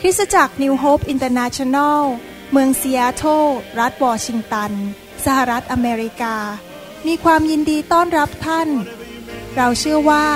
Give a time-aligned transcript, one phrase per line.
[0.00, 2.02] คริสตจักร New Hope International
[2.52, 3.44] เมืองซีแอตเทิล
[3.80, 4.72] รัฐวอชิงตัน
[5.24, 6.36] สหรัฐอเมริกา
[7.06, 8.68] มีความยินดีต้อนรับท่าน
[9.56, 10.26] เราเชื่อว่า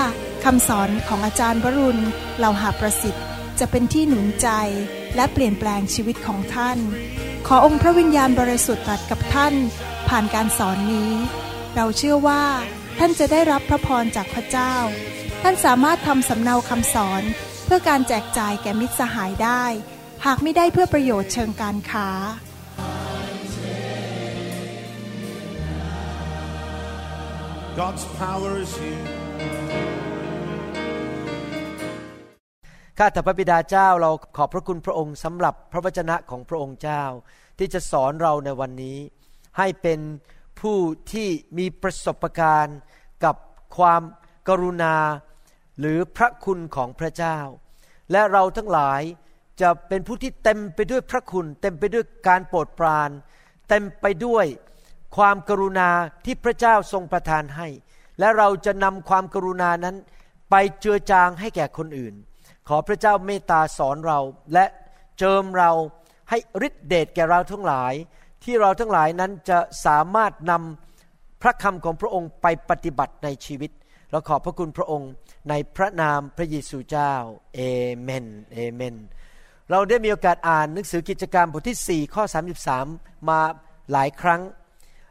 [0.44, 2.02] คำสอนของอาจารย์วรุณ
[2.38, 3.24] เหล่าหาประสิทธิ์
[3.58, 4.48] จะเป็นที่หนุนใจ
[5.16, 6.78] และเปลี่ยนแปลงชีวิตของท่าน
[7.46, 9.54] ขอองค์พระวิญญาณบริสุทธิ์ตรัสกับท่าน
[10.08, 11.12] ผ่านการสอนนี้
[11.76, 12.44] เราเชื่อว่า
[12.98, 14.74] ท่านจะได้รับพระพรจากพระเจ้า
[15.42, 17.22] ท่านสามารถทำสำเนาคำสอน
[17.64, 19.64] เพื่อการแจกจ่ายแก่มิตรสหายได้
[20.26, 22.10] หากไม่ได้เพื่อประโยชน์เชิงการค้า
[27.80, 29.19] God's power is here.
[33.02, 37.02] ข้าแต่พระบิดาเจ้าเราขอบพระคุณพระองค์สำหรับพระวจนะของพระองค์เจ้า
[37.58, 38.98] ที่จะสอนเราในวันนี้
[39.58, 40.00] ให้เป็น
[40.60, 40.78] ผู้
[41.12, 42.78] ที่มีประสบการณ์
[43.24, 43.36] กับ
[43.76, 44.02] ความ
[44.48, 44.96] กรุณา
[45.80, 47.38] หรือพระคุณของพระเจ้า
[48.12, 49.02] และเราทั้งหลาย
[49.60, 53.10] จะเป็นผู้ที่เต็มไปด้วยพระคุณ เต็มไปด้วยการโปรดปราน
[53.68, 54.46] เต็มไปด้วย
[55.16, 55.90] ความกรุณา
[56.24, 57.68] ที่พระเจ้าทรงประทานให้
[58.18, 59.96] และเราจะนำความกรุณานั้น
[60.50, 62.16] ไปเจือจางให้แก่คนอื่น
[62.68, 64.18] ขอพระเจ้าเมตตาสอนเรา
[64.52, 64.64] และ
[65.18, 65.70] เจิมเรา
[66.30, 67.92] ให้ฤทธิเดชแก่เราทั้งหลาย
[68.44, 73.70] ที่เราทั้งหลายนั้นจะสามารถนำพระคำของพระองค์ไปปฏิบัติในชีวิต
[74.10, 75.10] เราขอบพระคุณพระองค์
[75.48, 77.12] ในพระนามพระเยซูเจ้า
[77.54, 77.60] เอ
[78.00, 78.96] เมนเอเมน
[79.70, 82.24] เราได้มีโอกาสอ่านหนังสือกิจการบทที่ 4 ข้อ
[82.76, 83.40] 33 มา
[83.92, 84.42] หลายครั้ง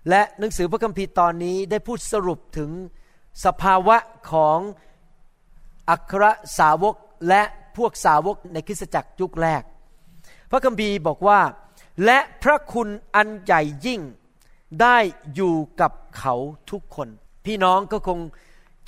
[0.09, 2.71] และหนังสือพระคัมภีร์ตอนนี้ได้พูดสรุปถึง
[3.45, 3.97] สภาวะ
[4.31, 4.57] ของ
[5.89, 6.23] อัคร
[6.59, 6.95] สาวก
[7.27, 7.41] และ
[7.77, 9.61] พวกสาวกในคริสตจักรยุคแรก
[10.51, 11.39] พระคัมภีร์บอกว่า
[12.05, 14.01] และพระคุณอันใหญ่ยิ่ง
[14.81, 14.97] ได้
[15.35, 16.35] อยู่กับเขา
[16.71, 17.07] ทุกคน
[17.45, 18.19] พี่น้องก็คง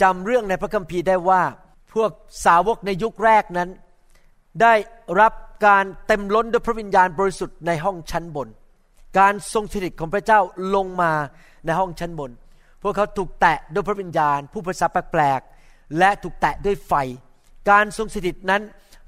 [0.02, 1.42] จำเรื่องในพระคัมภีร์ได้ว่า
[1.94, 2.12] พวก
[2.46, 3.70] สาวกในยุคแรกนั้น
[4.62, 4.74] ได้
[5.20, 5.34] รับ
[5.66, 8.48] การเต็มล้นด้วยพระวิญญาณบริสุทธิ์ในห้องชั้นบน
[9.20, 10.40] การทรงสถิตของพระเจ้า
[10.76, 11.12] ลงมา
[11.66, 12.32] ในห้องชั้นบน
[12.82, 16.94] พวกเขาถูกแตะด้วยพระวิญญาณ ผู้ภาษาแปลกๆและถูกแตะด้วยไฟ
[17.70, 18.62] การทรงสถิตนั้น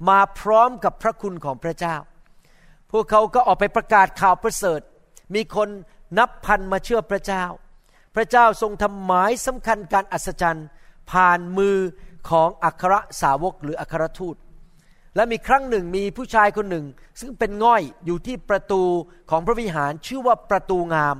[0.08, 1.96] มาพร้อมกับพระคุณของพระเจ้า
[2.90, 4.80] พวกเขาก็ออกไปประกาศข่าวประเสริฐ
[5.34, 5.68] มีคน
[6.18, 7.44] นับพันมาเชื่อพระเจ้า
[8.14, 10.66] พระเจ้าทรงทำหมายสำคัญการอัศจรรย์
[11.10, 11.76] ผ่านมือ
[12.30, 14.36] ของอัครสาวกหรืออัครทูต
[15.16, 16.86] และมีครั้งหนึ่งมีผู้ชายคนหนึ่ง
[17.20, 18.82] ซึ่งเป็นง่อยอยู่ที่ประตู
[19.30, 21.16] ของพระวิหารชื่อว่าประตูงาม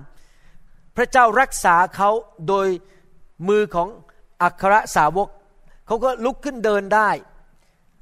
[0.97, 2.11] พระเจ้ารักษาเขา
[2.49, 2.69] โดย
[3.49, 3.89] มือของ
[4.43, 5.28] อัครสาวก
[5.87, 7.11] เขาก็ลุกขึ้นเดินได้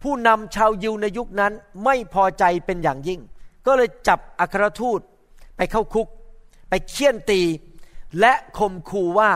[0.03, 1.53] ผู้นำชาวยิวในยุคนั้น
[1.85, 3.21] ไม่พอใจเป็นอย่างยิ่ง
[3.67, 5.01] ก็เลยจับอัครทูต
[5.57, 6.09] ไปเข้าคุก
[6.69, 7.41] ไปเคี่ยนตี
[8.21, 9.31] และข่มขู่ว่า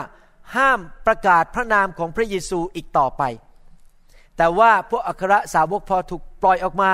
[0.56, 3.22] ห้ามประกาศพระนามของพระเยซูอีกต่อไป
[4.36, 6.92] แต่ว่าพวกอัครสาวกพอถูกปล่อยออกมา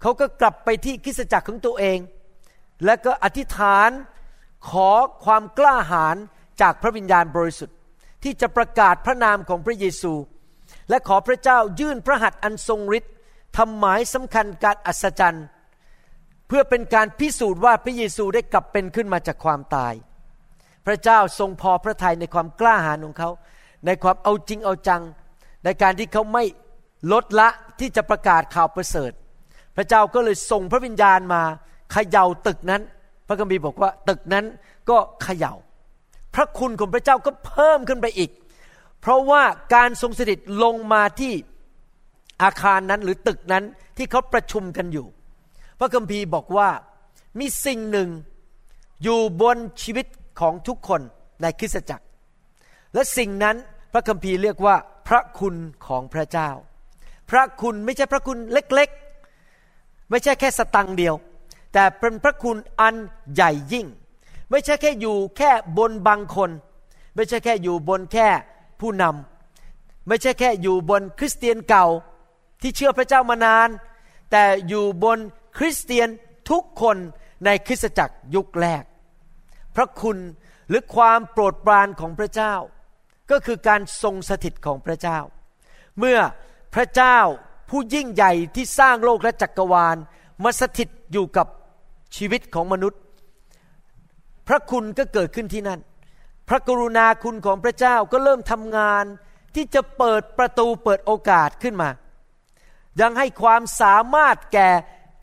[0.00, 1.98] เขาก็กลับไปที่คริสตจักรของตัวเอง
[2.84, 3.90] และก็อธิษฐาน
[4.68, 4.90] ขอ
[5.24, 6.16] ความกล้าหาญ
[6.60, 7.76] จากพระวิญญาณบริสุทธิ์
[8.22, 10.12] ที่จะประกาศพระนามของพระเยซู
[10.88, 13.12] และขอพระเจ้ายื่นพระหัตถ์อันทรงฤทธิ์
[13.56, 15.46] ทำหมายสำคัญการอัศจรรย์
[16.48, 19.94] เพื่อเป็นการพิสูจน์ว่าพระเยซูได้กลับเป็นขึ้นมาจากความตาย
[20.86, 23.30] พระเจ้าทรงพอพระทัยในความกล้าหาญของเขา
[23.86, 25.02] ในความเอาจริงเอาจัง
[25.64, 26.44] ในการที่เขาไม่
[27.12, 27.48] ลดละ
[27.80, 29.12] ที่จะประกาศข่าวประเสริฐ
[29.76, 31.42] พระเจ้าก็เลยส่งพระวิญญาณมา
[31.92, 32.82] เขย่าตึกนั้น
[33.28, 34.44] พระคัมภีร์บอกว่าตึกนั้น
[34.90, 35.54] ก็เขย่า
[36.34, 38.30] พระคุณของพระเจ้าก็เพิ่มขึ้นไปอีก
[39.04, 39.42] เพราะว่า
[39.74, 41.32] การทรงสถิตลงมาที่
[42.42, 43.64] อาคารนั้นหรือตึกนั้น
[43.96, 45.06] ที่เขาประชุมกันอยู่
[45.78, 46.68] พระคัมภีร์บอกว่า
[47.38, 48.08] มีสิ่งหนึ่ง
[49.02, 50.06] อยู่บนชีวิต
[50.40, 51.00] ของทุกคน
[51.42, 52.04] ในคริสตจักร
[52.94, 53.56] และสิ่งนั้น
[53.92, 54.76] พระคัมภีร์เรียกว่า
[55.08, 55.54] พระคุณ
[55.86, 56.50] ของพระเจ้า
[57.30, 61.14] พระคุณไม่ใช่พระคุณเล็กๆ ไม่ใช่แค่สตังเดียว
[61.72, 62.94] แต่เป็นพระคุณอัน
[63.34, 63.86] ใหญ่ยิ่ง
[64.50, 66.50] ไม่ใช่แค่อยู่แค่บนบางคน
[67.14, 68.28] ไม่ใช่แค่อยู่บนแค่
[68.84, 71.86] ผู้นำไม่ใช่แค่อยู่บนคริสเตียนเก่า
[72.62, 73.68] ที่เชื่อพระเจ้ามานาน
[74.30, 75.18] แต่อยู่บน
[75.58, 76.08] คริสเตียน
[76.50, 76.96] ทุกคน
[77.44, 78.84] ในคริสตจักรยุคแรก
[79.76, 80.18] พระคุณ
[80.68, 82.54] หรือความโปรดปรานของพระเจ้า
[83.30, 85.18] ก็คือการทรงสถิตของพระเจ้า
[85.98, 86.18] เมื่อ
[86.74, 87.18] พระเจ้า
[87.70, 89.96] ผู้ยิ่งใหญ่ที่สร้างโลกและจักรวาล
[90.42, 91.46] มาสถิตอยู่กับ
[92.16, 93.00] ชีวิตของมนุษย์
[94.48, 95.80] พระคุณก็เกิดขึ้นที่นั่น
[96.48, 99.04] พระกรุณาคุณของพระเจ้าก็เริ่มทำงาน
[99.54, 101.90] ที่จะเปิดประตูเปิดโอกาสขึ้นมา
[103.00, 104.68] ยังให้ความสามารถแก่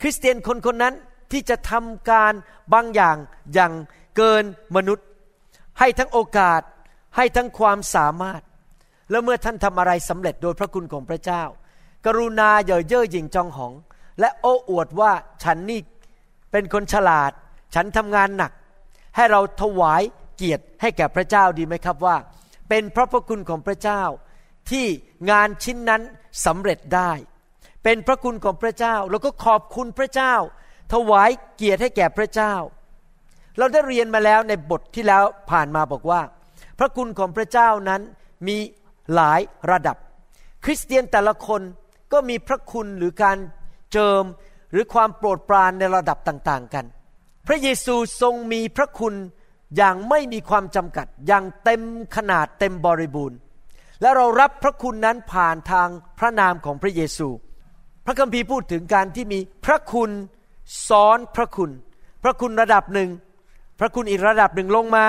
[0.02, 0.96] คริสเตียนคนคนนั้น
[1.32, 2.34] ที่จะทำการ
[2.74, 3.18] บางอย่าง
[3.54, 3.74] อย่าง
[4.18, 4.44] เกิน
[4.76, 5.06] มนุษย์
[5.80, 6.62] ให้ทั้งโอกาส
[7.18, 8.42] ให้ทั้งความสามารถ
[9.10, 11.44] แล้วเมื่อท่านทำอะไรสำเร็จโดยพระคุณของพระเจ้า
[12.06, 13.74] กรุณาเย่อเย่อหยิ่งจองหอง
[14.20, 15.12] และโอ้อวดว่า
[15.44, 15.80] ฉันนี่
[16.52, 17.32] เป็นคนฉลาด
[17.76, 18.52] ฉันทำงานหนัก
[19.16, 20.02] ให้เราถวาย
[20.42, 22.18] เกียรติให้แก่พระเจ้าดีไหมครับว่า
[22.70, 24.04] เป็นพระพระคุณของพระเจ้า
[24.72, 24.86] ที่
[25.30, 26.02] งานชิ้นนั้น
[26.46, 27.12] สำเร็จได้
[27.84, 30.34] เป็นพระคุณของพระเจ้าแล้วก็ขอบคุณพระเจ้า
[30.94, 32.54] ถวายเกียรติให้แก่พระเจ้า
[33.58, 36.22] เราได้เรียนมาแล้วในบทที่แล้วผ่านมาบอกว่า
[36.80, 38.02] พระคุณของพระเจ้านั้น
[38.48, 38.58] มี
[39.14, 39.40] หลาย
[39.72, 39.98] ระดับ
[40.64, 41.62] คริสเตียนแต่ละคน
[42.14, 43.38] ก็มีพระคุณหรือการ
[43.92, 44.24] เจิม
[44.72, 46.86] หรือความโปรดปรานในระดับต่างๆกัน
[47.48, 49.16] พระเยซูทรงมีพระคุณ
[49.78, 51.82] อย่างไม่มีความจำกัด อย่างเต็ม
[52.16, 53.38] ขนาดเต็มบริบูรณ์
[54.02, 55.88] และเรารับพระคุณนั้นผ่านทาง
[56.20, 57.28] พระนามของพระเยซู
[58.06, 60.12] พระคัมภีร์พูดถึงการที่มีพระคุณ
[60.90, 61.72] ซ้อนพระคุณ
[62.24, 63.10] พระคุณระดับหนึ่ง
[63.80, 65.06] พระคุณอีกระดับหนึ่งลงมา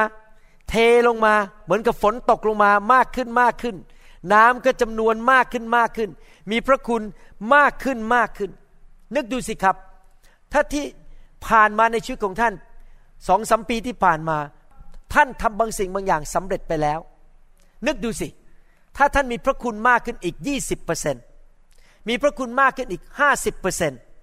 [0.68, 0.74] เท
[1.08, 3.76] ลงมาเหมือนกับฝนตกลงมามากขึ้นมากขึ้น
[4.32, 6.10] น้ำก็จำนวนมากขึ้นมากขึ้น
[6.50, 7.02] มีพระคุณ
[7.54, 8.50] มากขึ้นมากขึ้น
[9.14, 9.76] นึกดูสิครับ
[10.52, 10.84] ถ้าที่
[11.46, 12.54] ผ่านมาในชีวิตของท่าน
[13.28, 14.38] สองสมปีที่ผ่านมา
[15.14, 16.98] ท่านทำบางสิ่งบางอย่างสำเร็จไปแล้ว
[17.86, 18.28] นึกดูสิ
[18.96, 20.36] ถ้าท่านมีพระคุณมากขึ้นอีก
[21.22, 23.02] 20%มีพระคุณมากขึ้นอีก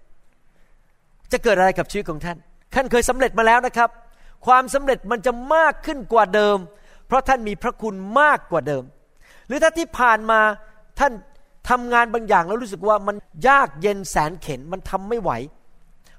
[0.06, 2.38] 50%จะเกิดอะไรกับชีวิตของท่าน
[2.74, 3.90] ท่านเคยสำเร็จมาแล้วนะครับ
[4.46, 6.58] ความสำเร็จมันจะมากขึ้นกว่าเดิม
[7.08, 8.84] เพราะท่านมีพระคุณมากกว่าเดิม
[9.48, 10.40] หรือถ้าที่ผ่านมา
[11.00, 11.12] ท่าน
[11.70, 13.16] ทำงานบางอย่างแล้วรู้สึกว่ามัน
[13.48, 15.32] ยากเย็นแสนเข็นมันทำไม่ไหว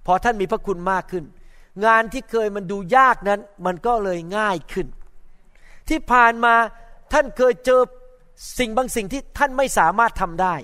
[0.07, 1.25] พอท่านมีพระคุณมากขึ้น
[1.85, 4.87] งานที่เคยมันดูยากนั้น มันก็เลยง่ายขึ้น
[5.89, 6.55] ที่ผ่านมา
[7.13, 7.81] ท่านเคยเจอ
[8.59, 10.55] สิ่งบางสิ่งที่ท่านไม่สามารถทำได้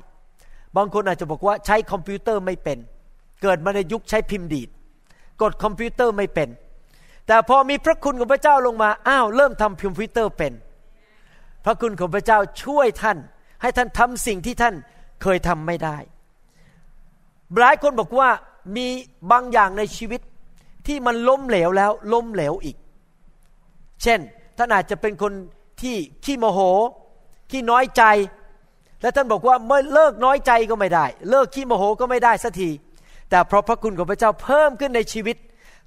[0.76, 2.78] บางคนอาจจะบอกว่าใช้คอมพิวเตอร์ไม่เป็น
[3.42, 4.68] เกิดมาในยุคใช้พิมพ์ดีด
[5.42, 6.48] กดคอมพิวเตอร์ไม่เป็น
[7.26, 10.52] แต่พอมีพระคุณของพระเจ้าลงมาอ้าวเริ่มทำคอมพิวเตอร์เป็น
[11.64, 13.18] พระคุณของพระเจ้าช่วยท่าน
[13.62, 14.74] ให้ท่านทำสิ่งที่ท่าน
[15.22, 15.96] เคยทำไม่ได้
[17.58, 18.28] หลายคนบอกว่า
[18.76, 18.86] มี
[19.30, 20.20] บางอย่างในชีวิต
[20.86, 22.76] ที่มันล้มเหลวแล้วล้มเหลวอีก
[24.02, 24.20] เช่น
[24.58, 25.32] ท่านอาจจะเป็นคน
[25.82, 26.60] ที่ขี้โมโห
[27.50, 28.02] ขี้น้อยใจ
[29.02, 32.70] และท่านบอกว่าเมื่อเลิกน้อยใจก็ไม่ได้ เลิกขี้โมโหก็ไม่ได้สักที
[33.30, 35.36] แต่เพราะพระคุณของพระเจ้าเพิ่มขึ้นในชีวิต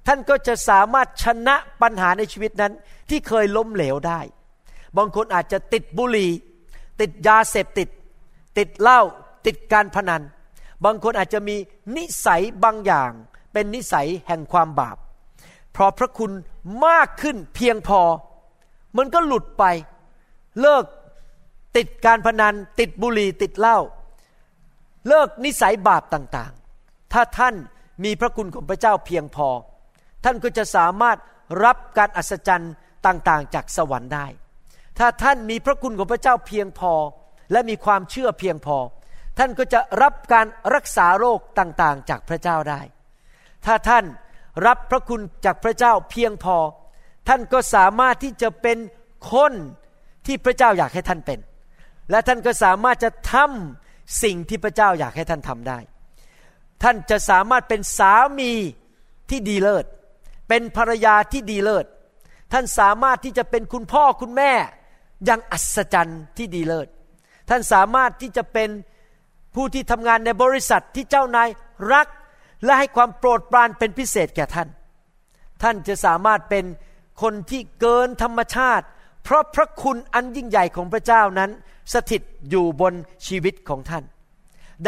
[0.06, 2.72] ท่านก็จะสามารถชนะปัญหาในชีวิตนั้น
[3.10, 4.20] ที่เคยล้มเหลวได้
[4.96, 6.30] บางคนอาจจะติดบุหรี่
[7.00, 7.88] ติดยาเสพติด
[8.58, 9.00] ติดเหล้า
[9.46, 10.22] ติดการพนัน
[10.84, 11.56] บางคนอาจจะมี
[11.96, 13.12] นิสัยบางอย่าง
[13.52, 14.96] เป็นนิสัยแห่งความบาป
[15.72, 16.32] เพราะพระคุณ
[16.86, 18.00] มากขึ้นเพียงพอ
[18.96, 19.64] มันก็หลุดไป
[20.60, 20.84] เลิก
[21.76, 23.78] ติดการพนัน ติดบุหรี่ติดเหล้า
[25.08, 27.54] เลิกนิสัยบาปต่างๆ ถ้าท่าน
[28.04, 29.48] มีพระคุณของพระเจ้าเพียงพอ
[30.24, 31.18] ท่านก็จะสามารถ
[31.64, 32.72] รับการอัศจรรย์
[33.06, 34.26] ต่างๆ จากสวรรค์ได้
[34.98, 36.92] ถ้าท่านมีพระคุณของพระเจ้าเพียงพอ
[37.52, 38.76] และมีความเชื่อเพียงพอ
[39.38, 42.80] ท่านก็จะรับการรักษาโรคต่างๆ จากพระเจ้าได้
[43.66, 44.04] ถ้าท่าน
[44.66, 46.56] รับพระคุณจากพระเจ้าเพียงพอ
[47.28, 48.78] ท่านก็สามารถที่จะเป็น
[49.32, 49.52] คน
[50.26, 51.38] ที่พระเจ้าอยากให้ท่านเป็น
[52.10, 55.78] และท่านก็สามารถจะทำสิ่งที่พระเจ้าอยากให้ท่านทำได้
[56.82, 58.52] ท่านจะสามารถเป็นสามี
[59.30, 59.84] ที่ดีเลิศ
[60.48, 61.86] เป็นภรรยาที่ดีเลิศ
[62.52, 64.52] ท่านสามารถที่จะเป็นคุณพ่อคุณแม่
[65.24, 66.88] อย่างอัศจรรย์ที่ดีเลิศ
[67.48, 68.70] ท่านสามารถที่จะเป็น
[69.54, 71.48] ผู้ที่ทำงานในบริษัทที่เจ้านาย
[71.92, 72.08] รัก
[72.64, 74.68] และให้ความโปรดปรานเป็นพิเศษแก่ท่าน
[75.62, 76.64] ท่านจะสามารถเป็น
[77.22, 78.86] คนที่เกินธรรมชาติ
[79.24, 81.50] เพราะพระคุณอันยิ่งใหญ่ของพระเจ้านั้น
[81.92, 82.94] สถิตอยู่บน
[83.26, 84.04] ชีวิตของท่าน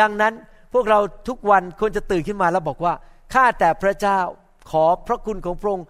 [0.01, 0.35] ดังนั้น
[0.73, 2.95] พวกเราทุกวันควรจะตื่นขึ้นมาแล้วบอกว่า
[3.33, 4.21] ข้าแต่พระเจ้า
[4.71, 5.87] ขอพระคุณของพระองค์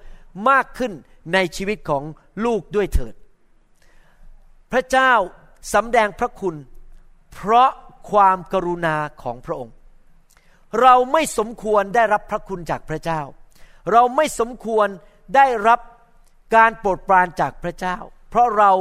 [0.49, 0.93] มากขึ้น
[1.35, 2.03] ในชีวิตของ
[2.45, 3.15] ลูกด้วยเถิด
[4.73, 5.13] พระเจ้า
[5.75, 6.57] สำแดงพระคุณ
[7.33, 7.71] เพราะ
[8.11, 9.75] ความกรุณาของพระองค์
[10.81, 13.21] เราไม่สมควรได้รับพระคุณจากพระเจ้า
[13.93, 14.89] เราไม่สมควร
[15.37, 15.81] ได้รับ
[16.57, 17.97] การโปรดปรานจากพระเจ้า
[18.31, 18.73] เพราะเรา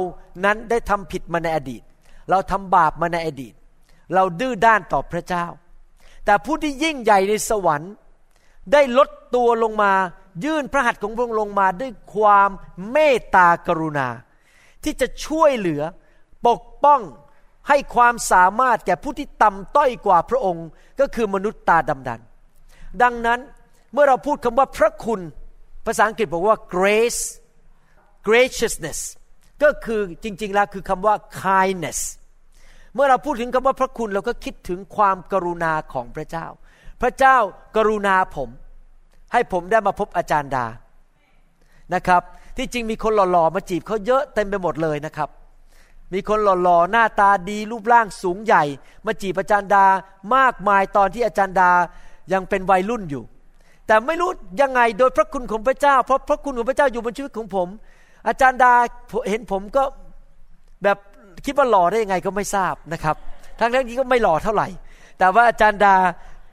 [0.44, 1.82] นั้นได้ทำผิดมาในอดีต
[2.30, 3.54] เราทำบาปมาในอดีต
[4.14, 5.46] เราดื้อด้านต่อพระเจ้า
[6.24, 7.92] แต่ผู้ที่ยิ่งใหญ่ในสวรรค์
[8.72, 9.92] ได้ลดตัวลงมา
[10.44, 12.50] ยื่นพระหัตถ์ของพระองค์ลงมาด้วยความ
[12.90, 14.08] เมตตากรุณา
[14.84, 15.82] ที่จะช่วยเหลือ
[16.46, 17.00] ปกป้อง
[17.68, 20.66] ให้ความสามารถแก่ผู้ที่ต่ำต้อยกว่าพระองค์
[21.00, 22.20] ก็คือมนุษย์ตาดำดัน
[23.02, 23.40] ดังนั้น
[23.92, 25.20] เมื่อเราพูดคำว่าพระคุณ
[25.86, 27.22] ภาษาอังกฤษบอกว่า grace
[28.28, 29.00] graciousness
[29.62, 32.00] ก็คือจริง ๆ แล้วคือคำว่า kindness
[32.94, 36.46] เมื่อเราพูดถึงคำว่าพระคุณเราก็คิดถึงความกรุณาของพระเจ้า
[37.02, 37.36] พระเจ้า
[37.76, 38.48] กรุณาผม
[39.32, 40.66] ให้ผมได้มาพบอาจารย์ดา
[41.94, 42.22] นะครับ
[42.56, 45.28] ที่จริงมีคนหล่อๆมาจีบเขาเยอะเต็มไปหมดเลยนะครับ
[46.12, 48.64] มีคนหล่อๆ หน้าตาดีรูปร่างสูงใหญ่
[49.06, 49.84] มาจีบอาจารย์ดา
[50.36, 51.70] มากมายตอนที่อาจารย์ดา
[52.32, 53.22] ยังเป็นวัยรุ่นอยู่
[53.86, 57.68] แต่ไม่รู้ยังไงโดยพระคุณของพระเจ้า เพราะพระคุณของพระเจ้าอยู่บนชีวิตของผม
[58.28, 58.72] อาจารย์ดา
[59.28, 59.82] เห็นผมก็
[60.84, 60.98] แบบ
[61.44, 63.16] คิดว่าหล่อได้ยังไงก็ไม่ทราบนะครับ
[63.58, 64.68] ทั้งทั้งนี้ก็ไม่หล่อเท่าไหร่
[65.18, 65.96] แต่ว่าอาจารย์ดา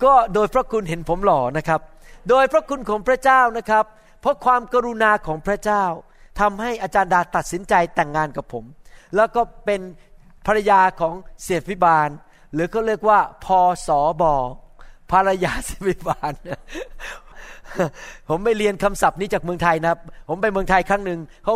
[0.04, 1.82] ก็โดยพระคุณเห็นผมหล่อนะครับ
[2.30, 3.86] โดยพระคุณของพระเจ้านะครับ
[4.22, 5.84] เพราะความกรุณาของพระเจ้า
[6.40, 8.64] ทำให้อาจารย์ดาตัดสินใจแต่งงานกับผม
[9.16, 9.82] แล้วก็เป็น
[10.48, 11.14] ภรรยาของ
[11.44, 12.10] เสียพิบาล
[12.54, 14.34] หรือเขาเรียกว่าพอสอบอ
[15.12, 16.34] ภรรยาเสียพิบาล
[18.30, 19.94] ผมไปเรียนคำศัพท์นี้จากเมืองไทยนะ
[20.30, 21.56] ผมไปเมืองไทยครั้งหนึ่งเขา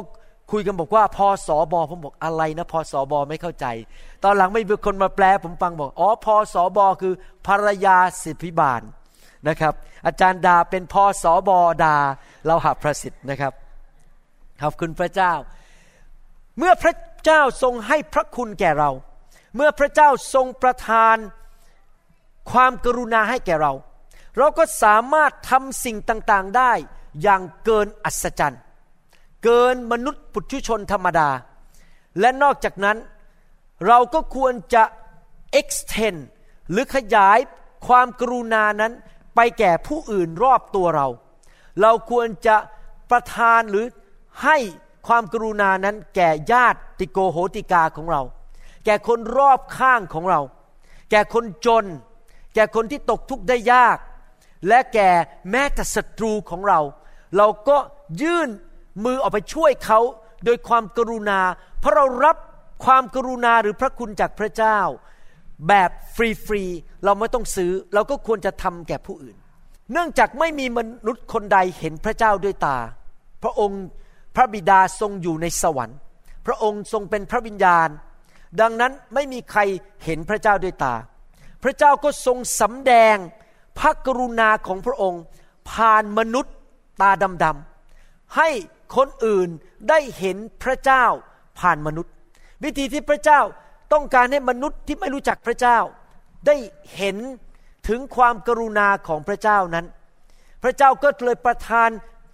[0.52, 3.66] คุยกันบอกว่าพอสอบอผมบอกอะไรนะพอสอบอไม่เข้าใจ
[4.24, 7.14] ตอนหลังไม่มีคนมาแปลผมฟังบอกอ๋อพอสอบอคือ
[7.48, 8.82] ภรรยาสิทธิบาล
[9.48, 9.74] นะครับ
[10.06, 11.96] อาจารย์ดาเป็นพอสอบอดา
[12.46, 13.54] เราหาประสิทธิ์นะครับ
[14.62, 15.34] ขอบคุณพระเจ้า
[16.58, 16.94] เมื่อพระ
[17.26, 18.92] เจ้าทรงให้พระคุณแก่เรา
[19.56, 21.18] เมื่อพระเจ้าทรงประทาน
[22.52, 23.74] ความกรุณาให้แก่เรา
[24.38, 26.72] เราก็สามารถทำสิ่งต่างๆได้
[27.22, 28.62] อย่างเกินอัศจรรย์
[29.44, 31.30] เกินมนุษย์ปุถุชนธรรมดา
[32.20, 32.98] และนอกจากนั้น
[33.88, 34.84] เราก็ควรจะ
[35.60, 36.20] extend
[36.72, 37.40] หรือขยาย
[37.88, 38.94] ความกรุณานั้น
[39.36, 41.08] ไปแก่ผู้อื่นรอบตัวเรา
[41.82, 42.56] เราควรจะ
[43.10, 43.86] ประทานหรือ
[44.44, 44.58] ให้
[45.08, 46.80] ความกรุณานั้นแก่ญาติ
[47.12, 48.22] โกโหติกาของเรา
[48.86, 50.42] แก่คนรอบข้างของเรา
[51.12, 51.86] แก่คนจน
[52.56, 53.98] แก่คนที่ตกทุกข์ได้ยาก
[54.68, 55.10] และแก่
[55.52, 56.80] แม้แต่ศัตรูของเรา
[57.38, 57.78] เราก็
[58.22, 58.50] ยื่น
[59.04, 60.00] มือออกไปช่วยเขา
[60.46, 61.40] โดยความกรุณา
[61.80, 62.38] เพราะเรารับ
[62.86, 64.80] ความกรุณาหรือพระคุณจากพระเจ้า
[65.68, 66.18] แบบฟ
[66.54, 69.36] รีๆเราไม่ต้องซื้อ เราก็ควรจะทำแก่ผู้อื่น
[69.92, 72.78] เนื่องจากไม่มีมนุษย์คนใดเห็นพระเจ้าด้วยตา
[73.44, 73.84] พระองค์
[74.36, 75.98] พระบิดาทรงอยู่ในสวรรค์
[76.46, 77.90] พระองค์ทรงเป็นพระวิญญาณ
[78.62, 79.62] ดังนั้นไม่มีใคร
[80.04, 80.96] เห็นพระเจ้าด้วยตา
[81.64, 83.18] พระเจ้าก็ทรงสำแดง
[83.80, 85.22] พระกรุณาของพระองค์
[85.72, 86.54] ผ่านมนุษย์
[87.02, 87.12] ตา
[87.44, 88.50] ดำๆให้
[88.96, 89.50] คนอื่น
[89.90, 91.06] ได้เห็นพระเจ้า
[91.60, 92.14] ผ่านมนุษย์
[92.64, 93.42] วิธีที่พระเจ้า
[93.94, 95.78] ต้องการให้มนุษย์ที่ไม่รู้จักพระเจ้า
[96.48, 96.56] ได้
[96.96, 97.18] เห็น
[97.88, 99.86] ถึงความกรุณาของพระเจ้านั้น
[100.64, 101.90] พระเจ้าก็เลยประทาน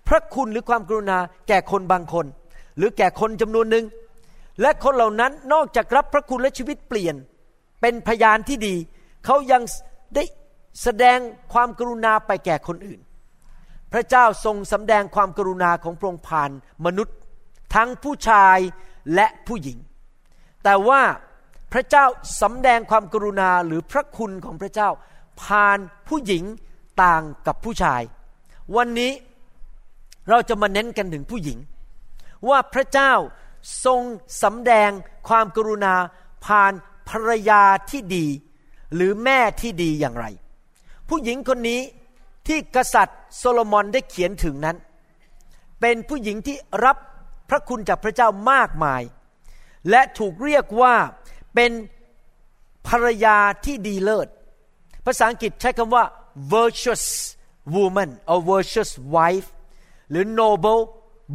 [0.09, 2.25] พระคุณหรือความกรุณาแก่คนบางคน
[2.77, 3.85] หรือแก่คนจำนวนหนึ่ง
[4.61, 7.15] และคนเหล่านั้นนอกจากรับพระคุณและชีวิตเปลี่ยน
[7.81, 8.75] เป็นพยานที่ดี
[9.25, 9.61] เขายัง
[10.15, 10.23] ได้
[10.83, 11.19] แสดง
[11.53, 12.99] ความกรุณาไปแก่คนอื่น
[13.93, 16.51] พระเจ้าทรงสำแดงความกรุณาของพระองค์ผ่าน
[16.85, 17.17] มนุษย์
[17.75, 18.57] ทั้งผู้ชาย
[19.15, 19.77] และผู้หญิง
[20.63, 21.01] แต่ว่า
[21.73, 22.05] พระเจ้า
[22.41, 24.89] สำแดงความกรุณาหรือพระคุณของพระเจ้า
[25.43, 26.43] ผ่านผู้หญิง
[27.03, 28.01] ต่างกับผู้ชาย
[28.75, 29.11] วันนี้
[30.29, 31.57] เราจะมาเน้นกันถึงผู้หญิง
[32.49, 33.13] ว่าพระเจ้า
[33.85, 34.01] ทรง
[34.43, 34.89] สำแดง
[35.27, 35.95] ความกรุณา
[36.45, 36.73] ผ่าน
[37.09, 38.25] ภรรยาที่ดี
[38.95, 40.25] หรือแม่ที่ดีอย่างไร
[41.09, 41.81] ผู้หญิงคนนี้
[42.47, 44.77] ที่กษัตริย์โซโลมอนได้เขียนถึงนั้น
[45.81, 46.97] เป็นผู้หญิงที่รับ
[47.49, 49.01] พระคุณจากพระเจ้ามากมาย
[49.89, 50.95] และถูกเรียกว่า
[51.55, 51.71] เป็น
[52.87, 54.27] ภรรยาที่ดีเลิศ
[55.05, 56.03] ภาษาอังกฤษใช้คำว่า
[56.53, 57.05] virtuous
[57.75, 59.49] woman or virtuous wife
[60.09, 60.81] หรือ noble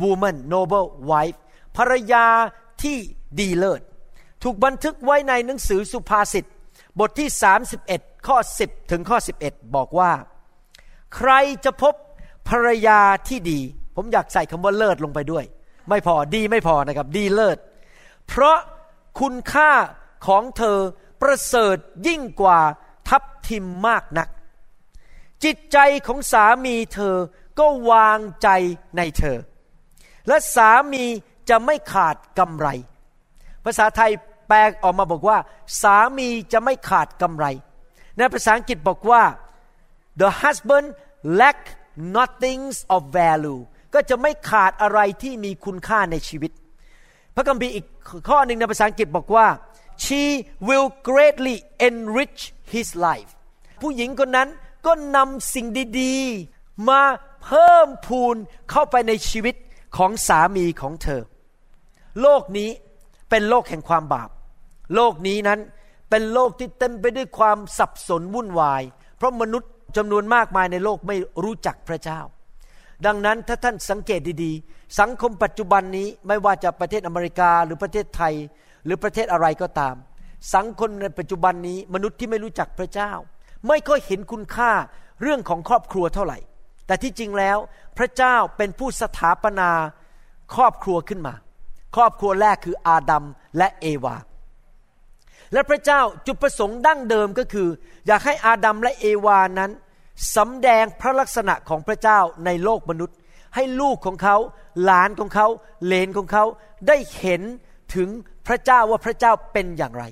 [0.03, 1.39] woman noble wife
[1.77, 2.27] ภรรยา
[2.83, 2.97] ที่
[3.41, 3.83] ดีเลิศ
[4.43, 6.45] ถูกบันทึกไว้ในหนังสือสุภาษิต
[7.01, 7.29] บทที่
[7.79, 10.13] 31 ข้อ 10 ถึงข้อ 11 บอกว่า
[11.15, 11.31] ใคร
[11.65, 11.95] จะพบ
[12.49, 13.61] ภรรยาที่ดี
[13.97, 15.45] ผมอยากใส่คำว่าเลิศลงไปด้วย
[15.89, 17.59] ไม่พอดีไม่พอนะครับ ดีเลิศ
[18.29, 18.59] เพราะ
[19.21, 19.71] คุณค่า
[20.27, 20.79] ของเธอ
[21.23, 21.77] ประเสริฐ
[22.07, 22.61] ยิ่งกว่า
[23.09, 24.29] ทับทิมมากนัก
[25.45, 27.15] จิตใจของสามีเธอ
[27.59, 28.49] ก็วางใจ
[28.97, 29.39] ในเธอ
[30.29, 31.05] และสามี
[31.49, 32.69] จะไม่ขาดกำไร
[33.65, 34.11] ภาษาไทย
[34.49, 35.39] แปลออกมาบอกว่า
[35.83, 37.47] สามีจะไม่ขาดกำไร
[38.17, 39.23] ในภาษาอังกฤษบอกว่า
[40.21, 40.89] the husband
[41.41, 41.61] lack
[42.17, 42.63] nothing
[42.95, 43.61] of value
[43.95, 46.51] ก็จะไม่ขาดอะไรที่มีคุณค่าในชีวิต
[47.35, 47.87] พระคัมภีร์อีก
[48.29, 49.47] ข้อหนึ่งในภาษาอังกฤษบอกว่า
[50.05, 50.23] she
[50.69, 51.57] will greatly
[51.89, 52.41] enrich
[52.75, 53.31] his life
[53.83, 54.49] ผู้หญิงคนนั้น
[54.87, 55.67] ก็นำสิ่ง
[56.01, 56.17] ดี
[56.53, 57.01] ๆ มา
[57.45, 58.37] เพิ่มพูน
[58.71, 59.55] เข้าไปในชีวิต
[59.97, 61.23] ของสามีของเธอ
[62.23, 62.71] โลกนี้
[63.31, 64.31] เป็นโลกแห่งความบาป
[64.95, 65.61] โลกนี้นั้น
[66.11, 68.83] เป็นโลกที่เต็มไปด้วยความสับสนวุ่นวาย
[69.17, 72.21] เพราะมนุษย์จำนวนมากมายในโลกไม่รู้จักพระเจ้า
[73.07, 78.35] ดังนั้นถ้าท่านสังเกตดีๆ สังคมปัจจุบันนี้ไม่ว่าจะประเทศอเมริกาหรือประเทศไทย
[78.85, 79.95] หรือประเทศอะไรก็ตาม
[80.55, 83.13] สังคมในปัจจุบันนี้มนุษย์ที่ไม่รู้จักพระเจ้า
[83.69, 84.73] ไม่ค่อยเห็นคุณค่า
[85.23, 86.39] เรื่องของครอบครัวเท่าไหร่
[86.87, 87.59] แต่ที่จริงแล้ว
[87.99, 89.71] พระเจ้าเป็นผู้สถาปนา
[90.55, 91.35] ครอบครัวขึ้นมา
[91.97, 93.25] ครอบครัวแรกคืออาดัม
[93.59, 94.17] และเอวา
[95.53, 97.69] และพระเจ้าจุดประสงค์ดั้งเดิมก็คือ
[98.07, 99.71] อยากให้อาดัมและเอวานั้น
[100.37, 103.17] สำแดงพระลักษณะของพระเจ้าในโลกมนุษย์
[103.55, 104.37] ให้ลูกของเขา
[104.85, 105.47] หลานของเขา
[105.87, 106.45] เลนของเขา
[106.89, 107.43] ได้เห็น
[107.95, 108.09] ถึง
[108.47, 110.05] พระเจ้าว่าพระเจ้าเป็นอย่างไร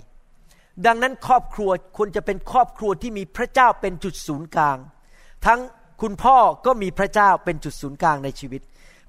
[0.86, 4.78] ดังนั้นครอบครัวควรจะเป็นครอบครัวที่มีพระเจ้าเป็นจุดศูนย์กลาง
[5.46, 5.60] ทั้ง
[6.02, 8.62] คุณพ่อก็มีพระเจ้าเป็นจุดศูนย์กลางในชีวิต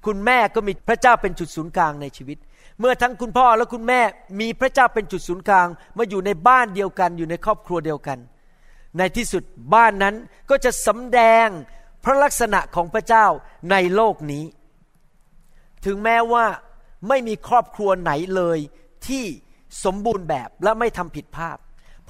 [0.06, 2.38] คุณแม่ก็มีพระเจ้าเป็นจุดศูนย์กลางในชีวิต
[2.80, 4.00] เมื่อทั้งคุณพ่อและคุณแม่
[4.40, 8.18] มีพระเจ้าเป็นจุดศูนย์กลาง มาอยู่ในบ้านเดียวกัน อยู่ในครอบครัวเดียวกัน
[8.98, 9.42] ในที่สุด
[9.74, 10.14] บ้านนั้น
[10.50, 11.48] ก็จะสำแดง
[12.04, 13.26] พระลักษณะของพระเจ้า
[13.70, 14.44] ในโลกนี้
[15.84, 16.46] ถึงแม้ว่า
[17.08, 18.58] ไม่มีครอบครัวไหนเลย
[19.06, 19.24] ที่
[19.84, 21.58] สมบูรณ์แบบและไม่ทำผิดพลาด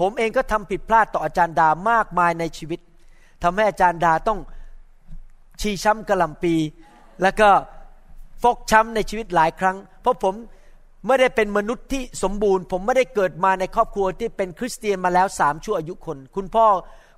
[0.00, 2.81] ผมเองก็ทำผิดพลาดต่ออาจารย์ดามากมายในชีวิต
[3.43, 4.41] ทำให้อาจารย์ดาต้อง
[5.61, 6.54] ชีช้ำกระลำปี
[7.23, 7.49] แล้วก็
[8.42, 10.34] ฟกช้ำในชีวิตหลายครั้ง เพราะผม
[11.06, 16.66] ไม่ได้เป็นมนุษย์ที่สมบูรณ์ ผมไม่ได้เกิดมาในครอบครัวที่เป็นคริสเตียนมาแล้วสามชั่วอายุคน คุณพ่อ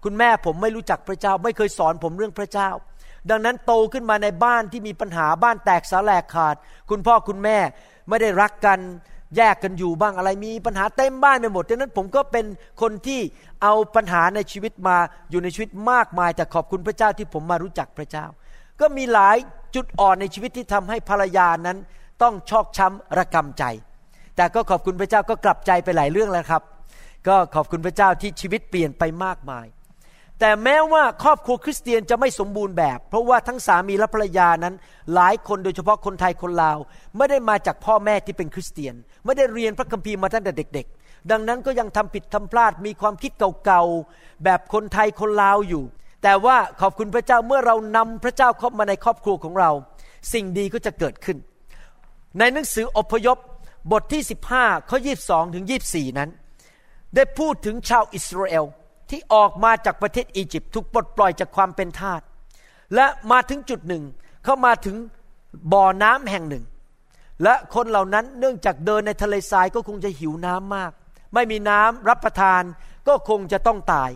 [0.04, 2.68] คุณแม่ผมไม่รู้จักพระเจ้า ไม่เคยสอนผมเรื่องพระเจ้า
[3.30, 6.56] ดังนั้นโตขึ้นมาในบ้านที่มีปัญหาบ้านแตกสาแหลกขาด
[6.90, 7.58] คุณพ่อคุณแม่
[8.08, 8.78] ไม่ได้รักกัน
[9.36, 12.44] แยกกันอยู่บ้างอะไรมีปัญหาเต็มบ้านไปหมดดังนั้นผมก็เป็น
[12.80, 13.20] คนที่
[13.62, 14.96] เอาปัญหาในชีวิตมา
[15.30, 18.26] อยู่ในชีวิตมากมาย แต่ขอบคุณพระเจ้าที่ผมมารู้จักพระเจ้า
[18.80, 19.36] ก็มีหลาย
[19.74, 21.78] จุดอ่อนในชีวิตที่ทำให้ภรรยานั้น
[22.22, 23.64] ต้องชอกช้ำระกำใจ
[24.36, 26.62] แต่ก็ขอบคุณพระเจ้าก็กลับใจไปหลายเรื่องแล้วครับ
[27.28, 29.66] ก็ขอบคุณพระเจ้าที่ชีวิตเปลี่ยนไปมากมาย
[30.40, 34.74] แต่แม้ว่าครอบครัวคริสเตียนจะไม่สมบูรณ์แบบ เพราะว่าทั้งสามีและภรรยานั้น
[35.14, 36.78] หลายคนโดยเฉพาะคนไทยคนลาว
[37.16, 43.32] ไม่ได้มาจากพ่อแม่ที่เป็นคริสเตียน ไม่ได้เรียนพระคัมภีร์มาตั้งแต่เด็ก ๆ ดังนั้นก็ยังทำผิดทำพลาดมีความคิด
[43.64, 45.84] เก่าๆแบบคนไทยคนลาวอยู่
[46.22, 49.70] แต่ว่าขอบคุณพระเจ้าเมื่อเรานำพระเจ้าเข้ามาในครอบครัวของเรา
[50.32, 51.36] สิ่งดีก็จะเกิดขึ้น
[52.38, 53.38] ในหนังสืออพยพ
[53.92, 54.22] บทที่
[54.54, 56.30] 15ข้อ22ถึง24 นั้น
[57.14, 58.64] ได้พูดถึงชาวอิสราเอล
[59.10, 62.20] ที่ออกมาจากประเทศอียิปต์ถูกปลดปล่อยจากความเป็นทาส
[62.94, 64.04] และมาถึงจุดหนึ่ง
[64.44, 64.96] เข้ามาถึง
[65.72, 66.64] บ่อน้ำแห่งหนึ่ง
[67.42, 70.92] และคนเหล่านั้นเนื่องจากเดินในทะเลทรายก็คงจะหิวน้ำมาก
[71.34, 72.62] ไม่มีน้ำรับประทาน
[73.08, 74.10] ก็คงจะต้องตาย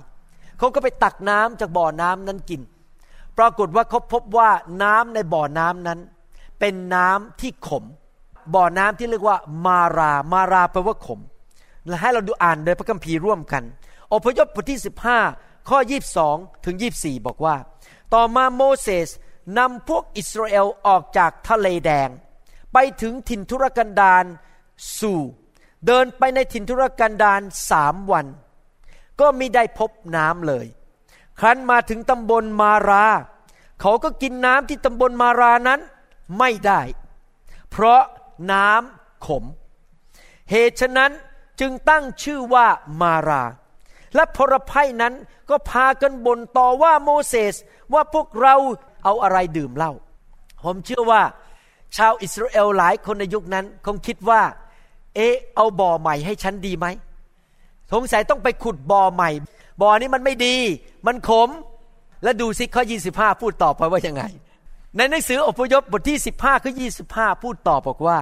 [0.59, 2.61] เขาก็ไปตักน้ำจากบ่อน้ำนั้นกิน
[3.39, 4.51] ปรากฏว่าเขาพบว่า
[4.83, 5.99] น้ำในบ่อน้ำนั้น
[6.61, 7.85] เป็นน้ำที่ขม
[8.55, 11.21] บ่อน้ำที่เรียกว่ามารา มาราแปลว่าขม
[11.87, 13.63] และให้เราดูอ่านโดยพระคัมภีร์ร่วมกัน
[14.13, 14.81] อพยพบทที่
[15.25, 15.79] 15 ข้อ
[16.21, 17.57] 22 ถึง 24 บอกว่า
[18.15, 19.09] ต่อมาโมเสส
[19.59, 22.09] นำพวกอิสราเอลออกจากทะเลแดง
[22.73, 24.25] ไปถึงถิ่นทุรกันดาร
[24.99, 25.21] สู่
[25.87, 28.27] เดินไปในถิ่นทุรกันดารสามวัน
[29.21, 30.67] ก็มิได้พบน้ำเลย
[31.41, 33.07] ครั้นมาถึงตำบลมารา
[33.81, 35.81] เขาก็กินน้ำที่ตำบลมารานั้น
[36.39, 36.81] ไม่ได้
[37.71, 38.03] เพราะ
[38.53, 39.45] น้ำขม
[40.51, 41.13] เหตุฉะนั้น
[41.61, 42.67] จึงตั้งชื่อว่า
[43.01, 43.43] มารา
[44.15, 45.15] และพลภัยนั้น
[45.51, 47.55] ก็พากันบ่นต่อว่าโมเสส
[47.93, 48.55] ว่าพวกเรา
[49.05, 49.93] เอาอะไรดื่มเหล้า
[50.65, 51.23] ผมเชื่อว่า
[51.97, 54.43] ชาวอิสราเอลหลายคนในยุคนั้นคงคิดว่า
[55.15, 56.87] เอ๊เอาบ่อใหม่ให้ฉันดีไหม
[57.93, 59.31] สงสัยต้องไปขุดบ่อใหม่
[59.83, 60.57] บ่อนี้มันไม่ดี
[61.07, 61.49] มันขม
[62.23, 64.23] แล้วดูสิข้อ 25 พูดต่อไปว่ายังไง
[64.97, 66.73] ในหนังสืออพยพบทที่ 15ข้อ
[67.07, 68.19] 25 พูดต่อบอกว่า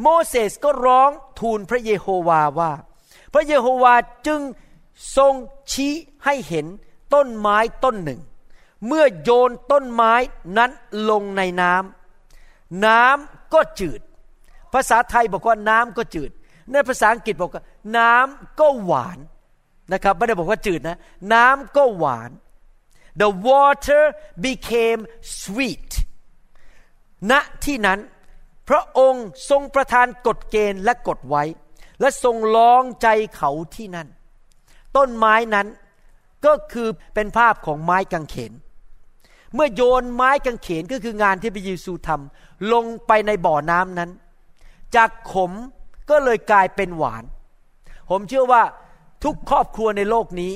[0.00, 2.72] โมเสสก็ร้องทูลพระเยโฮวาว่า
[3.32, 3.94] พระเยโฮวา
[4.26, 4.40] จึง
[5.16, 5.34] ทรง
[5.72, 5.92] ชี้
[6.24, 6.66] ให้เห็น
[7.14, 8.20] ต้นไม้ต้นหนึ่ง
[8.86, 10.14] เมื่อโยนต้นไม้
[10.56, 10.70] นั้น
[11.10, 14.00] ลงในน้ำน้ำก็จืด
[14.72, 16.30] ภาษาไทยบอกว่าน้ำก็จืด
[16.72, 17.64] ในภาษาอังกฤษบอกว่า
[17.96, 19.18] น้ำก็หวาน
[19.92, 20.98] นะครับไม่ได้บอกว่าจืดนะ
[21.32, 22.30] น้ำก็หวาน
[23.20, 24.02] the water
[24.46, 25.00] became
[25.40, 25.90] sweet
[27.30, 27.32] ณ
[27.64, 28.00] ที่นั้น
[28.68, 31.44] พระองค์ทรงประทานกฎเกณฑ์และกฎไว้
[32.00, 34.08] และทรงลองใจเขาที่นั่น
[34.96, 35.66] ต้นไม้นั้น
[36.46, 38.52] ก็คือเป็นภาพของไม้กางเขน
[39.54, 44.10] เมื่อโยนไม้กางเขนก็คืองานที่พระเยซูทำลงไปในบ่อน้ำนั้น
[44.96, 45.52] จากขม
[46.10, 47.24] ก็เลยกลายเป็นหวาน
[48.10, 48.62] ผมเชื่อว่า
[49.24, 50.52] ทุกครอบครัวในโลกนี้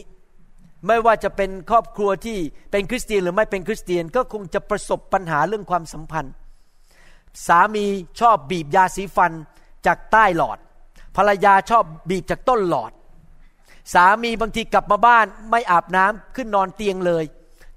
[0.87, 2.39] ไม่ว่าจะเป็นครอบครัวที่
[2.71, 6.35] เป็นคริสเตียนหรือไม่เป็นคริสเตียนก็คงจะประสบปัญหาเรื่องความสัมพันธ์
[7.47, 7.85] สามี
[8.21, 9.33] ชอบบีบยาสีฟัน
[9.87, 10.59] จากใต้หลอด
[11.17, 12.93] ภรรยาชอบบีบจากต้นหลอด
[13.95, 17.25] สามีบางทีกลับมาบ้านไม่อาบน้ำขึ้นนอนเตียงเลย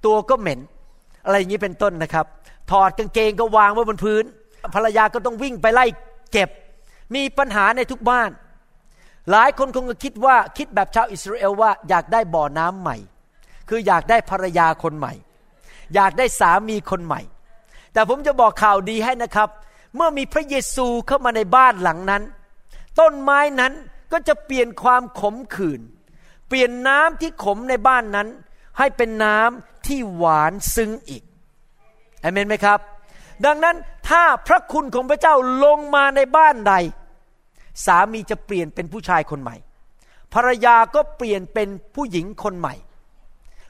[0.04, 0.60] ตัวก็เหม็น
[1.24, 2.26] อะไรอย่างนี้เป็นต้นนะครับ
[2.70, 4.24] ถอดกางเกงก็วางไว้บนพื้น
[4.74, 5.86] ภรรยาก็ต้องวิ่งไปไล่
[6.32, 6.50] เก็บ
[7.14, 8.30] มีปัญหาในทุกบ้าน
[9.30, 12.96] หลายคนคงจะคิดว่าคิดแบบชาวอิสราเอลว่าอยากได้บ่อน้ำใหม่
[13.68, 15.12] คืออยากได้ภรรยาคนใหม่
[15.94, 17.20] อยากได้สามีคนใหม่
[17.92, 19.48] แต่ผมจะบอกข่าวดีให้นะครับ
[19.96, 22.22] เมื่อมีพระเยซูเข้ามาในบ้านหลังนั้น
[23.00, 23.72] ต้นไม้นั้น
[24.12, 25.80] ก็จะเปลี่ยนความขมขื่น
[26.50, 28.28] เปลี่ยนน้ำที่ขมในบ้านนั้น
[28.78, 31.22] ให้เป็นน้ำที่หวานซึ้งอีก
[32.22, 32.78] อเมนไหมครับ
[33.46, 33.76] ดังนั้น
[34.08, 35.34] ถ้าพระคุณของพระเจ้า
[35.64, 36.74] ลงมาในบ้านใด
[37.84, 39.56] สามีจะเปลี่ยนเป็นผู้ชายคนใหม่
[40.34, 42.74] ภรรยาก็เปลี่ยนเป็นผู้หญิงคนใหม่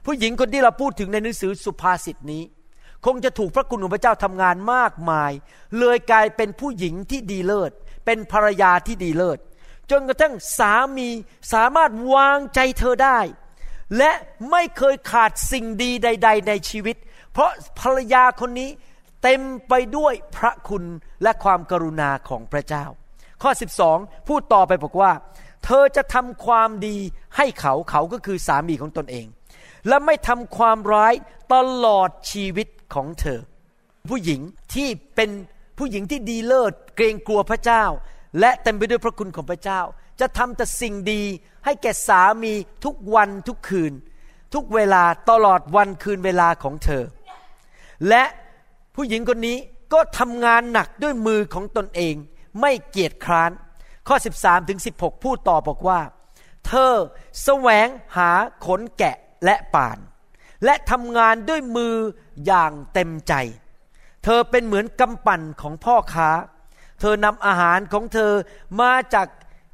[0.07, 2.43] ผู้หญิงคนที่เราพูดถึงในหนังสือสุภาษิตนี้
[3.07, 5.33] คงจะถูกพระคุณของพระเจ้าทำงานมากมาย
[5.79, 7.71] เลยกลายเป็นผู้หญิงที่ดีเลิศ
[8.05, 9.39] เป็นภรรยาที่ดีเลิศ
[9.91, 11.09] จนกระทั่งสามี
[11.53, 13.19] สามารถวางใจเธอได้
[13.99, 14.13] และ
[14.51, 16.97] ไม่เคยขาดสิ่งดีใด ๆ ในชีวิต
[17.33, 17.51] เพราะ
[17.81, 18.71] ภรรยาคนนี้
[19.23, 20.85] เต็มไปด้วยพระคุณ
[21.23, 22.85] และความกรุณาของพระเจ้า
[23.43, 23.51] ข้อ
[23.91, 25.13] 12 พูดต่อไปบอกว่า
[25.65, 26.97] เธอจะทำความดี
[27.37, 29.27] ให้เขาเขาก็คือสามีของตนเอง
[29.89, 31.15] และไม่ทำความร้าย
[31.55, 33.41] ตลอดชีวิตของเธอ
[34.09, 34.41] ผู้หญิง
[34.75, 35.31] ที่เป็น
[35.79, 37.85] ผู้หญิงที่ดีเลิศเกรงกลัวพระเจ้า
[38.39, 39.81] และเต็มไปด้วยพระคุณของพระเจ้า
[40.21, 41.23] จะทำแต่สิ่งดี
[41.65, 42.53] ให้แก่สามี
[42.85, 43.93] ทุกวันทุกคืน
[44.55, 47.05] ทุกเวลาตลอดวันคืนเวลาของเธอ
[48.09, 48.25] และ
[48.95, 49.59] ผู้หญิงคนนี้
[49.93, 52.15] ก็ทำงานหนักด้วยมือของตนเอง
[52.61, 53.51] ไม่เกียจคร้าน
[54.09, 56.01] ข้อ 13ถึง16 พูดต่อบอกว่า
[56.67, 56.93] เธอ
[57.43, 58.31] แสวงหา
[58.67, 59.99] ขนแกะและป่าน
[60.65, 61.95] และทำงานด้วยมือ
[62.47, 63.35] อย่างเต็มใจ
[64.25, 66.31] เธอเป็นเหมือนกำปั่นของพ่อค้า
[67.01, 68.33] เธอนำอาหารของเธอ
[68.81, 69.29] มาจาก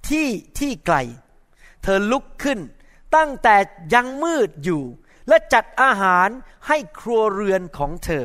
[0.09, 0.97] ที่ที่ไกล
[1.83, 2.61] เธอลุกขึ้น
[3.17, 3.57] ตั้งแต่
[3.95, 4.83] ยังมืดอยู่
[5.29, 6.29] และจัดอาหาร
[6.69, 8.25] ให้ครัวเรือนของเธอ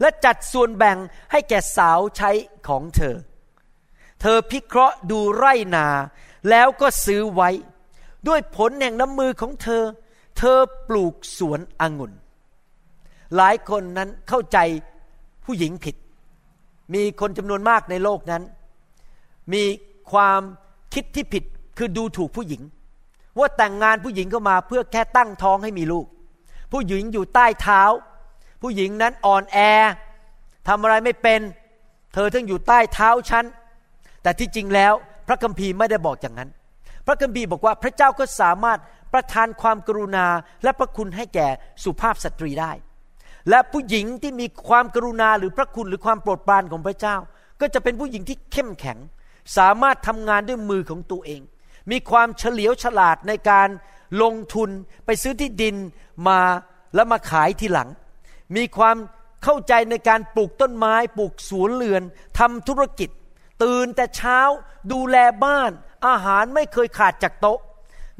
[0.00, 0.98] และจัดส่วนแบ่ง
[1.32, 2.30] ให้แก่สาวใช้
[2.68, 3.16] ของเธอ
[4.20, 5.86] เธอพิเคราะห์ดูไร่นา
[6.50, 7.50] แล้วก็ซื้อไว้
[8.28, 9.84] ด้วยผลแห่งน้ำมือของเธอ
[10.38, 12.12] เธอปลูกสวนองุ่น
[13.36, 14.58] หลายคนนั้นเข้าใจ
[15.44, 15.96] ผู้หญิงผิด
[16.94, 18.42] มีคนจำนวนมากในโลกนั้น
[19.52, 19.64] มี
[20.12, 20.40] ความ
[20.94, 21.44] คิดที่ผิด
[21.78, 22.62] คือดูถูกผู้หญิง
[23.38, 26.06] ว่าแต่งงานผู้หญิงเข้ามาเพื่อแค่ตั้งท้องให้มีลูก
[26.72, 27.82] ผู้หญิงอยู่ใต้เท้า
[28.62, 29.58] ผู้หญิงนั้นอ่อนแอ
[30.68, 31.40] ทำอะไรไม่เป็น
[32.14, 33.44] เธอทั้งอยู่ใต้เท้าฉัน
[34.22, 34.92] แต่ที่จริงแล้ว
[35.28, 36.50] พระคัมภีร์ไม่ได้บอกอย่างนั้น
[37.06, 38.78] พระคัมภีร์บอกว่าพระเจ้าก็สามารถ
[39.12, 40.26] ประทานความกรุณา
[40.62, 41.48] และพระคุณให้แก่
[41.84, 42.72] สุภาพสตรีได้
[43.50, 47.16] และผู้หญิงที่มีความกรุณาหรือพระคุณหรือความโปรดปรานของพระเจ้า
[47.60, 48.98] ก็จะเป็นผู้หญิงที่เข้มแข็ง
[49.56, 51.40] สามารถทำงานด้วยมือของตัวเอง
[51.90, 53.68] มีความเฉลียวฉลาดในการ
[54.22, 54.70] ลงทุน
[55.06, 55.76] ไปซื้อที่ดิน
[56.28, 56.40] มา
[56.94, 57.88] แล้วมาขายทีหลัง
[58.56, 58.96] มีความ
[59.44, 62.02] เข้าใจในการปลูกต้นไม้ ปลูกสวนเรือน
[62.38, 63.10] ทำธุรกิจ
[63.62, 64.38] ตื่นแต่เช้า
[64.92, 65.70] ดูแลบ้าน
[66.06, 67.58] อาหารไม่เคยขาดจากโต๊ะ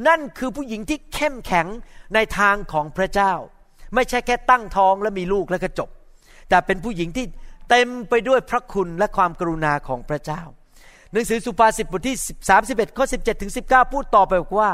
[0.09, 1.67] นั่นคือผู้หญิงที่เข้มแข็ง
[2.15, 3.33] ในทางของพระเจ้า
[3.95, 5.89] ไม่ใช่แค่ตั้งท้องและมีลูกแล้วก็จบ
[6.49, 7.27] แต่เป็นผู้หญิงที่
[7.71, 10.43] เต็มไปด้วยพระคุณและความกรุณาของพระเจ้า
[11.13, 12.17] หนังสือสุภาษิตบทที่
[12.57, 14.71] 31 ข้อ 17 ถึง 19 พูดต่อไปบอกว่า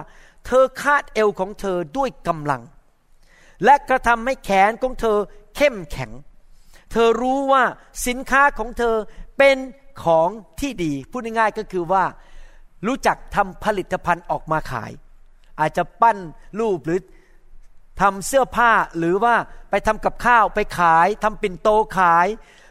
[0.46, 2.62] เธอคาดเอวของเธอด้วยกำลัง
[3.64, 5.16] และกระทำให้แขนของเธอ
[5.56, 6.10] เข้มแข็ง
[6.92, 7.62] เธอรู้ว่า
[8.06, 8.94] สินค้าของเธอ
[9.38, 9.56] เป็น
[10.04, 10.28] ของ
[10.60, 12.04] ที่ดี พูดง่ายๆก็คือว่า
[12.86, 14.92] รู้จักทำผลิตภัณฑ์ออกมาขาย
[15.60, 16.18] อาจจะปั้น
[16.60, 17.00] รูปหรือ
[18.00, 19.34] ทำเสื้อผ้าหรือว่า
[19.70, 22.26] ไปทำกับข้าวไปขายทำปิ่นโตขาย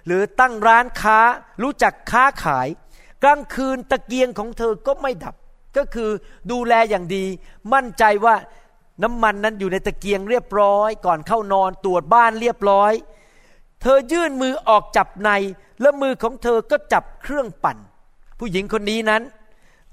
[0.05, 1.19] หรือตั้งร้านค้า
[1.61, 2.67] รู้จักค้าขาย
[3.23, 5.35] กลางคืนตะเกียงของเธอก็ไม่ดับ
[5.77, 6.09] ก็คือ
[6.51, 7.25] ดูแลอย่างดี
[7.73, 8.35] มั่นใจว่า
[9.03, 12.93] น้ำมันนั้นอยู่ในตะเกียงเรียบร้อย ก่อนเข้านอนตรวจบ้านเรียบร้อย
[13.81, 15.29] เธอยื่นมือออกจับใน
[15.81, 17.77] และมือของเธอก็จับเครื่องปั่น
[18.39, 19.21] ผู้หญิงคนนี้นั้น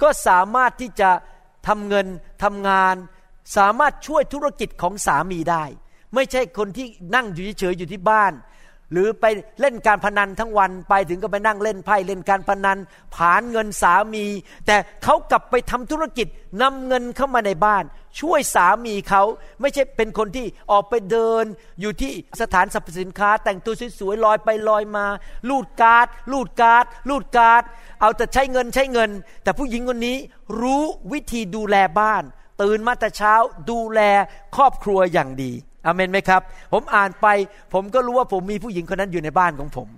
[0.03, 1.11] ก็สามารถที่จะ
[1.67, 2.07] ทำเงิน
[2.43, 2.95] ทำงาน
[3.57, 5.65] สามารถช่วยธุรกิจของสามีได้
[6.15, 8.33] ไม่ใช่คนที่นั่งอยู่เฉยๆอยู่ที่บ้าน
[8.93, 9.25] หรือไป
[9.61, 12.79] เล่นการพนันทั้งวันไปถึงก็ไปนั่งเล่นไพ่เล่นการพนัน
[13.15, 14.27] ผานเงินสามี
[14.67, 16.27] แต่เขากลับไปทำธุรกิจ
[16.63, 17.85] นำเงินเข้ามาในบ้าน
[18.21, 19.23] ช่วยสามีเขา
[19.61, 21.45] ไม่ใช่เป็นคนที่ออกไปเดิน
[21.81, 25.07] อยู่ที่สถานสรรพสินค้า แต่งตัวสวยๆลอยไปลอยมา
[25.49, 27.63] ลูดการ์ดลูดการ์ดลูดการ์ด
[28.01, 29.11] เอาแต่ใช้เงินใช้เงิน
[29.43, 30.17] แต่ผู้หญิงคนนี้
[30.61, 30.83] รู้
[31.13, 32.23] วิธีดูแลบ้าน
[32.63, 33.35] ตื่นมาแต่เช้า
[33.71, 34.01] ดูแล
[34.57, 35.53] ครอบครัวอย่างดี
[35.87, 36.43] อเมนไหมครับ
[36.73, 37.27] ผมอ่านไป
[37.75, 39.89] ผมก็รู้ว่าผมมีผู้หญิงคนนั้นอยู่ในบ้านของผม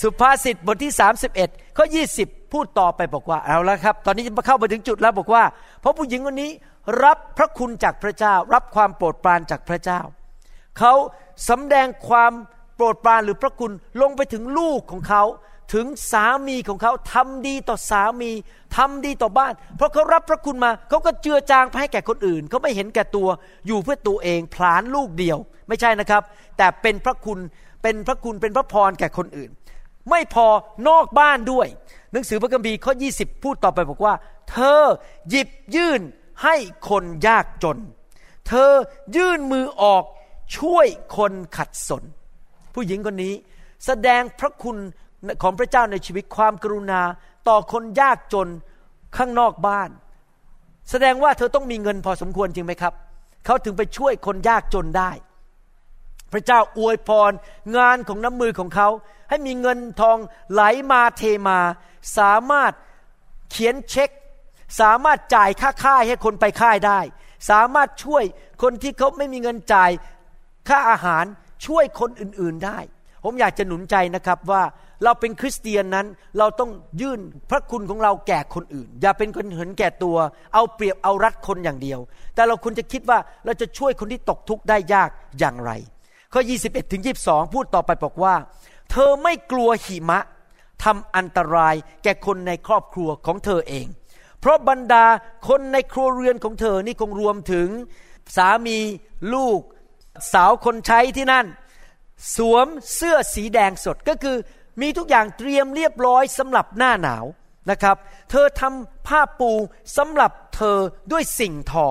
[0.00, 0.92] สุภาษิตบทที่
[1.36, 1.86] 31ข้อ
[2.20, 5.44] 20 พูดต่อไปบอกว่าเอาละครับ ตอนนี้จะเข้ามาถึงจุดแล้วบอกว่า
[5.80, 6.50] เพราะผู้หญิงคนนี้
[7.04, 10.00] รับพระคุณจากพระเจ้า รับความโปรดปรานจากพระเจ้า
[10.78, 10.92] เขา
[11.48, 12.32] สำแดงความ
[12.76, 13.72] โปรดปรานหรือพระคุณ
[14.02, 15.22] ลงไปถึงลูกของเขา
[15.72, 18.30] ถึงสามีของเขาทำดีต่อสามี
[18.76, 23.28] ทำดีต่อบ้าน เพราะเขารับพระคุณมาเขาก็เจือจางไปให้แก่คนอื่นเขาไม่เห็นแก่ตัว
[23.66, 26.22] อยู่เพื่อตัวเองพลานลูกเดียว ไม่ใช่นะครับ
[26.58, 27.38] แต่เป็นพระคุณ
[27.82, 29.50] เป็นพระคุณเป็นพระพรแก่คนอื่น
[30.10, 30.46] ไม่พอ
[30.88, 31.66] นอกบ้านด้วย
[32.12, 34.14] หนังสือพระคัมภีร์ข้อ 20 พูดต่อไปบอกว่า
[34.50, 34.80] เธอ
[35.30, 36.00] หยิบยื่น
[36.44, 36.56] ให้
[36.88, 37.78] คนยากจน
[38.48, 38.72] เธอ
[39.16, 40.04] ยื่นมือออก
[40.56, 42.02] ช่วยคนขัดสน
[42.74, 43.34] ผู้หญิงคนนี้
[43.86, 44.76] แสดงพระคุณ
[45.42, 47.02] ของพระเจ้าในชีวิตความกรุณา
[47.48, 48.48] ต่อคนยากจน
[49.16, 49.90] ข้างนอกบ้าน
[50.90, 52.94] แสดงว่าเธอต้องมีเงินพอสมควรจริงไหมครับ
[53.44, 55.10] เขาถึงไปช่วยคนยากจนได้
[56.32, 57.32] พระเจ้าอวยพร
[57.76, 58.88] งานของน้ำมือของเขา
[59.28, 60.18] ให้มีเงินทอง
[60.52, 61.58] ไหลมาเทมา
[62.18, 62.72] สามารถ
[63.50, 64.10] เขียนเช็ค
[64.80, 67.00] สามารถจ่ายค่าค่ายให้คนไปค่ายได้
[67.50, 68.24] สามารถช่วย
[68.62, 69.90] คนที่เขาไม่มีเงินจ่าย
[70.68, 71.24] ค่าอาหาร
[71.66, 72.78] ช่วยคนอื่นๆได้
[73.24, 74.62] ผมอยากจะหนุนใจนะครับว่า
[75.04, 76.06] เราเป็นคริสเตียนนั้น
[76.38, 80.16] เราต้องยื่นพระคุณของเราแก่คนอื่น อย่าเป็นคนเห็นแก่ตัว
[80.54, 82.00] เอาเปรียบเอารัดคนอย่างเดียว
[82.34, 85.70] แต่เราควรจะคิดว่าเราจะช่วยคนที่ตกทุกข์ได้ยากอย่างไร
[86.32, 88.34] ข้อ 21ถึง22 พูดต่อไปบอกว่า
[88.90, 90.20] เธอไม่กลัวหิมะ
[90.84, 93.86] ทำอันตรายแก่คนในครอบครัวของเธอเอง
[94.40, 95.04] เพราะบรรดา
[95.48, 97.68] คนในครัวเรือนของเธอนี่คงรวมถึง
[98.36, 98.78] สามี
[99.34, 99.60] ลูก
[100.32, 101.46] สาวคนใช้ที่นั่น
[102.36, 104.36] สวมเสื้อสีแดงสดก็คือ
[104.80, 107.24] มีทุกอย่างเตรียมเรียบร้อยสำหรับหน้าหนาว
[107.70, 107.96] นะครับ
[108.30, 109.52] เธอทำผ้าปู
[109.96, 110.78] สำหรับเธอ
[111.12, 111.88] ด้วยสิ่งทอ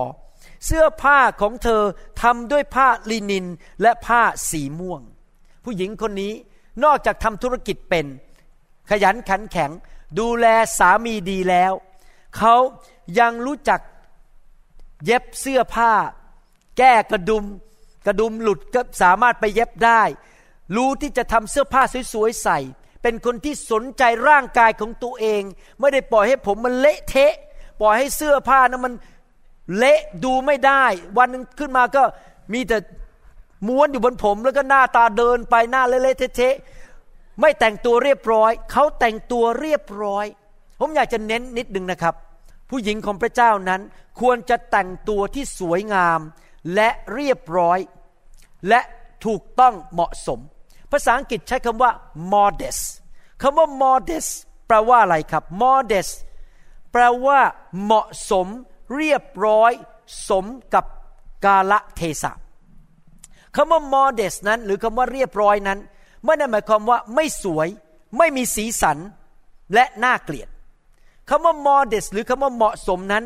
[0.66, 1.82] เสื้อผ้าของเธอ
[2.22, 3.46] ทำด้วยผ้าลินิน
[3.82, 5.00] และผ้าสีม่วง
[5.64, 6.32] ผู้หญิงคนนี้
[6.84, 8.06] นอกจากทำธุรกิจเป็น
[8.90, 9.70] ขยันขันแข็ง
[10.18, 10.46] ดูแล
[10.78, 11.72] สามีดีแล้ว
[12.36, 12.54] เขา
[13.18, 13.80] ยังรู้จัก
[15.04, 15.92] เย็บเสื้อผ้า
[16.78, 17.44] แก้กระดุม
[18.06, 20.02] กระดุมหลุดก็สามารถไปเย็บได้
[20.76, 22.58] รู้ที่จะทำเสื้อผ้าสวยๆใส่
[23.02, 25.42] เป็นคนที่สนใจร่างกายของตัวเอง
[25.80, 27.34] ไม่ได้ปล่อยให้ผมมันเละเทะ
[27.80, 28.94] ปล่อยให้เสื้อผ้านั้นมัน
[29.76, 30.84] เละดูไม่ได้
[31.18, 32.02] วันนึงขึ้นมาก็
[32.52, 32.78] มีแต่
[33.68, 36.54] ม้วนอยู่บนผมแล้วก็หน้าตาเดินไปหน้าเละเทะ
[37.40, 40.26] ไม่แต่งตัวเรียบร้อย เขาแต่งตัวเรียบร้อย
[40.80, 42.14] ผมอยากจะเน้นนิดนึงนะครับ
[42.70, 43.80] ผู้หญิงของพระเจ้านั้น
[44.20, 46.20] ควรจะแต่งตัวที่สวยงาม
[46.74, 47.78] และเรียบร้อย
[48.68, 48.80] และ
[49.26, 50.40] ถูกต้องเหมาะสม
[50.90, 51.90] ภาษาอังกฤษใช้คำว่า
[52.32, 52.82] modest
[53.42, 54.30] คำว่า modest
[54.66, 56.12] แปลว่าอะไรครับ modest
[56.92, 57.38] แปลว่า
[57.82, 58.46] เหมาะสม
[58.96, 59.72] เรียบร้อย
[60.28, 60.84] สมกับ
[61.44, 62.32] กาละเทศะ
[63.56, 65.78] คำว่า modest นั้น หรือคำว่าเรียบร้อยนั้น
[66.24, 67.68] ไม่ได้หมายความว่าไม่สวย
[68.18, 68.98] ไม่มีสีสัน
[69.74, 70.48] และน่าเกลียด
[71.28, 73.24] คำว่า modest หรือคำว่าเหมาะสมนั้น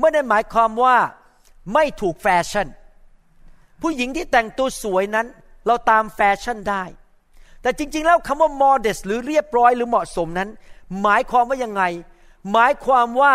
[0.00, 0.96] ไม่ได้หมายความว่า
[1.74, 2.68] ไม่ถูกแฟชั่น
[3.82, 5.26] ผู้หญิงที่แต่งตัวสวยนั้น
[5.66, 6.84] เราตามแฟชั่นได้
[7.62, 10.48] แต่จริง ๆ แล้วคำว่า modest หรือเรียบร้อยหรือเหมาะสมนั้น
[11.02, 11.82] หมายความว่ายังไง
[12.52, 13.34] หมายความว่า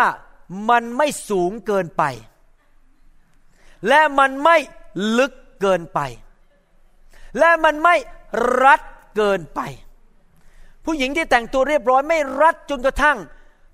[0.70, 2.02] มันไม่สูงเกินไป
[3.88, 4.56] และมันไม่
[5.18, 6.00] ลึกเกินไป
[7.38, 7.96] และมันไม่
[8.62, 8.80] รัด
[9.16, 9.60] เกินไป
[10.84, 13.18] ผู้หญิงที่แต่งตัวเรียบร้อยไม่รัดจนกระทั่ง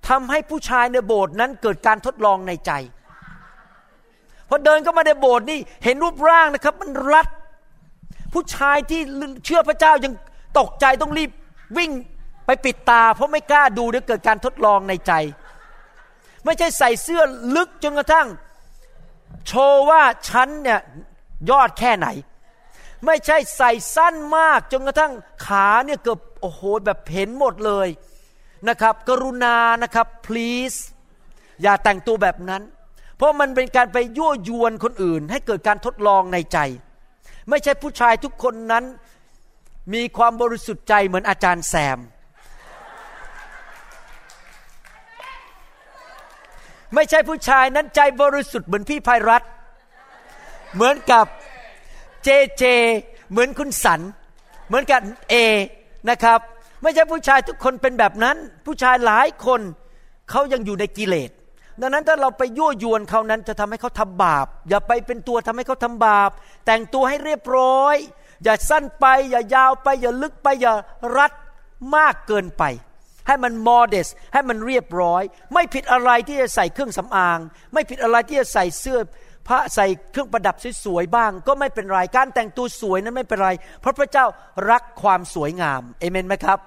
[0.07, 2.71] ทำให้ผู้ชายในโบสถ์นั้นเกิดการทดลองในใจ
[4.49, 7.27] พอเดินเข้ามาในโบสถ์นี่เห็นรูปร่างนะครับ มันรัด
[8.33, 9.01] ผู้ชายที่
[9.45, 10.13] เชื่อพระเจ้ายัง
[10.59, 11.31] ตกใจต้องรีบ
[11.77, 11.91] วิ่ง
[12.45, 15.13] ไปปิดตา เพราะไม่กล้าดูเดี๋ยวเกิดการทดลองในใจ
[16.45, 17.21] ไม่ใช่ใส่เสื้อ
[17.55, 18.27] ลึกจนกระทั่ง
[19.47, 20.79] โชว์ว่าฉันเนี่ย
[21.49, 22.07] ยอดแค่ไหน
[23.05, 25.13] ไม่ใช่ใส่สั้นมากจนกระทั่ง
[25.45, 27.87] ขาเนี่ยเกือบโอ้โหแบบเห็นหมดเลย
[28.69, 30.77] นะครับ กรุณานะครับ please
[31.61, 32.61] อย่าแต่งตัวแบบนั้น
[33.17, 36.59] เพราะมันเป็นการไปยั่วยวนคนอื่น ให้เกิดการทดลองในใจ
[37.49, 38.85] ไม่ใช่ผู้ชายทุกคนนั้น
[39.93, 41.99] มีความบริสุทธิ์ใจเหมือนอาจารย์แซม
[46.95, 49.43] ไม่ใช่ผู้ชายนั้นใจบริสุทธิ์เหมือนพี่ภัยรัต
[50.75, 51.25] เหมือนกับ
[52.23, 52.63] เจเจ
[53.31, 54.01] เหมือนคุณสัน
[54.67, 55.35] เหมือนกับเอ
[56.09, 56.39] นะครับ
[56.81, 59.61] ไม่ใช่ผู้ชายทุกคนเป็นแบบนั้น ผู้ชายหลายคน
[60.29, 61.31] เขายังอยู่ในกิเลส
[61.81, 66.29] ดังนั้นถ้าเราไปยั่วยวนเขานั้นจะทำให้เขาทำบาป อย่าไปเป็นตัวทำให้เขาทำบาป
[66.65, 67.95] แต่งตัวให้เรียบร้อย
[68.43, 70.73] อย่าสั้นไป อย่ายาวไป อย่าลึกไป อย่า
[71.17, 71.31] รัด
[71.95, 72.63] มากเกินไป
[73.27, 77.39] ให้มันโมเดสให้มันเรียบร้อย ไม่ผิดอะไรที่จะใส่เครื่องสำอาง
[77.73, 78.99] ไม่ผิดอะไรที่จะใส่เสื้อ
[79.47, 83.49] พระใส่เครื่องประดับสวยๆบ้าง ก็ไม่เป็นไรการแต่งตัวสวยนั้นไม่เป็นไร
[83.81, 84.25] เพราะพระเจ้า
[84.71, 86.59] รักความสวยงามเอเมนไหมครับ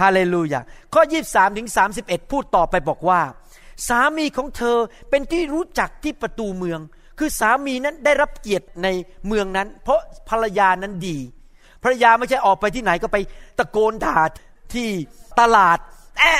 [0.00, 0.60] ฮาเลลูยา
[0.94, 1.68] ข้อ 23 ถึง
[2.00, 3.20] 31 พูดต่อไปบอกว่า
[3.88, 4.76] สามีของเธอ
[5.10, 6.80] เป็นที่รู้จักที่ประตูเมือง
[7.18, 8.88] คือสามีนั้นได้รับเกียรติใน
[9.26, 11.18] เมืองนั้น เพราะภรรยานั้นดี
[11.82, 13.16] ภรรยาไม่ใช่ออกไปที่ไหนก็ไป
[13.58, 14.18] ตะโกนด่า
[14.74, 14.88] ที่
[15.40, 15.78] ตลาด
[16.18, 16.32] แอะ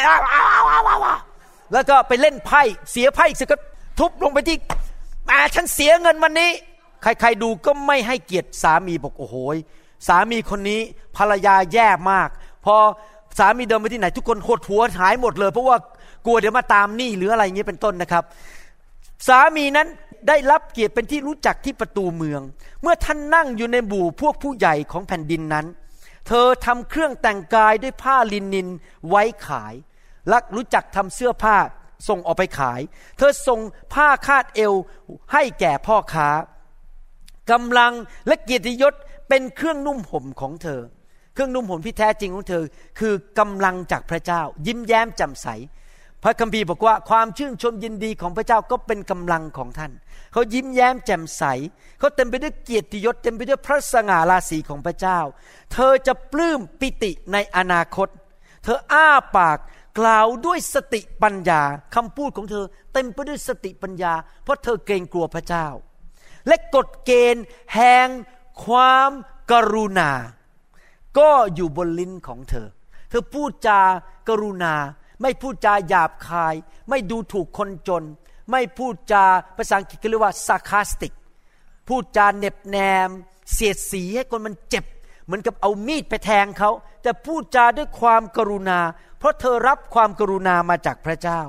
[1.73, 3.57] แล้วก็ไปเล่นไพ่เสียไพ่เสร็จก็
[3.99, 4.57] ทุบลงไปที่
[5.25, 6.51] แหมฉันเสียเงินวันนี้
[7.03, 9.37] ใครๆดูก็ไม่ให้เกียรติสามีบอกโอ้โห
[10.09, 10.81] สามีคนนี้
[11.17, 12.29] ภรรยาแย่มาก
[12.65, 12.77] พอ
[13.39, 15.77] สามีเดินไปที่ไหน ทุกคนหดหัวหายหมดเลย เพราะว่า
[16.27, 18.25] กลัวเดี๋ยวมาตามหนี้หรืออะไรอย่างนี้เป็นต้นนะครับ
[19.29, 19.89] สามีนั้น
[20.29, 22.41] ได้รับเกียรติเป็นที่รู้จักที่ประตูเมือง
[22.83, 25.67] เมื่อท่านนั่งอยู่ในหมู่พวกผู้ใหญ่ของแผ่นดินนั้น
[26.27, 28.69] เธอทำเครื่องแต่งกายด้วยผ้าลินิน
[29.09, 29.75] ไว้ขาย
[30.29, 31.57] และรู้จักทำเสื้อผ้า
[32.09, 32.81] ส่งออกไปขาย
[33.19, 33.61] เธอส่ง
[33.95, 34.75] ผ้าคาดเอว
[35.33, 36.29] ให้แก่พ่อค้า
[37.51, 37.93] กำลัง
[38.27, 38.95] และเกียรติยศ
[39.29, 40.81] เป็นเครื่องนุ่มห่มของเธอ
[41.35, 42.63] เครื่องนุ่มห่มที่แท้จริงของเธอ
[42.99, 45.47] คือกำลังจากพระเจ้า ยิ้มแย้มแจ่มใส
[46.23, 49.93] พระคัมภีร์บอกว่าความชื่นชมยินดีของพระเจ้าก็เป็นกำลังของท่าน
[50.33, 51.43] เขายิ้มแย้มแจ่มใส
[51.99, 55.19] เขาเต็มไปด้วยเกียรติยศเต็มไปด้วยพระสง่าราศีของพระเจ้า
[55.73, 58.09] เธอจะปลื้มปิติในอนาคต
[58.65, 59.59] เธออ้าปาก
[59.99, 61.63] กล่าวด้วยสติปัญญา
[61.95, 64.13] คำพูดของเธอเต็มไปด้วยสติปัญญา
[64.45, 65.67] เพราะเธอเกรงกลัวพระเจ้า
[66.47, 68.09] และกฎเกณฑ์แห่ง
[68.65, 69.11] ความ
[69.51, 70.11] กรุณา
[71.19, 72.69] ก็อยู่บนลิ้นของเธอ
[73.11, 73.81] เธอพูดจา
[74.29, 74.75] กรุณา
[75.23, 76.55] ไม่พูดจาหยาบคาย
[76.91, 78.05] ไม่ดูถูกคนจน
[78.51, 79.25] ไม่พูดจา
[79.57, 81.13] ภาษาอังกฤษเรียกว่า sarcastic
[81.89, 83.09] พูดจาเน็บแนม
[83.53, 84.85] เสียดสีให้คนมันเจ็บ
[85.25, 86.71] เหมือนกับเอามีดไปแทงเขา
[87.03, 88.81] แต่พูดจาด้วยความกรุณา
[89.19, 91.41] เพราะเธอรับความกรุณามาจากพระเจ้า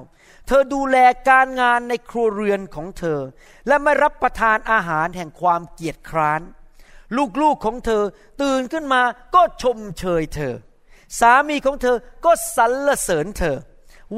[0.47, 0.97] เธอดูแล
[1.29, 3.19] การงานในครัวเรือนของเธอ
[3.67, 6.41] และไม่รับประทานอาหารแห่งความเกียจคร้าน
[7.41, 8.03] ลูกๆของเธอ
[8.41, 9.01] ตื่นขึ้นมา
[9.35, 10.53] ก็ชมเชยเธอ
[11.19, 13.57] สามีของเธอก็สรรเสริญเธอ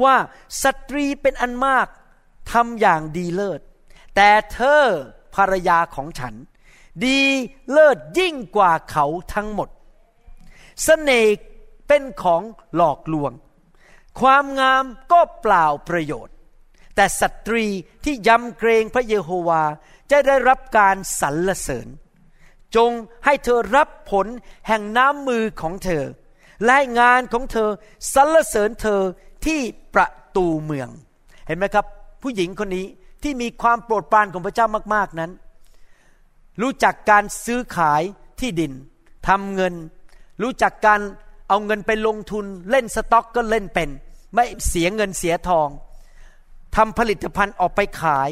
[0.02, 0.16] ว่า
[0.62, 1.88] สตรีเป็นอันมาก
[2.52, 3.60] ทำอย่างดีเลิศ
[4.16, 4.82] แต่เธอ
[5.34, 6.34] ภรรยาของฉัน
[7.04, 7.20] ดี
[7.70, 9.68] เลิศยิ่งกว่าเขาทั้งหมด
[10.82, 11.32] เสน่ห์
[11.88, 12.42] เป็นของ
[12.76, 13.32] หลอกลวง
[14.20, 16.34] ความงามก็เปล่าประโยชน์
[16.94, 17.66] แต่สตรี
[18.04, 19.62] ที่ยำเกรงพระเยโฮวา
[20.10, 21.88] จะได้รับการสรรเสริญ
[22.76, 22.90] จง
[23.24, 24.26] ให้เธอรับผล
[24.66, 26.04] แห่งน้ำมือของเธอ
[26.66, 27.70] และงานของเธอ
[28.14, 29.02] สรรเสริญเธอ
[29.46, 29.60] ที่
[29.94, 30.88] ประตูเมือง
[31.46, 31.86] เห็นไหมครับ
[32.22, 32.86] ผู้หญิงคนนี้
[33.22, 35.30] ที่มีความโปรดปรานของพระเจ้ามาก ๆนั้น
[36.62, 38.02] รู้จักการซื้อขาย
[38.40, 38.72] ที่ดิน
[39.28, 39.74] ทำเงิน
[40.42, 41.00] รู้จักการ
[41.48, 43.88] เอาเงินไปลงทุนเล่นสต็อกก็เล่นเป็น
[44.34, 45.68] ไม่เสียเงินเสียทอง
[46.76, 48.30] ทำผลิตภัณฑ์ออกไปขาย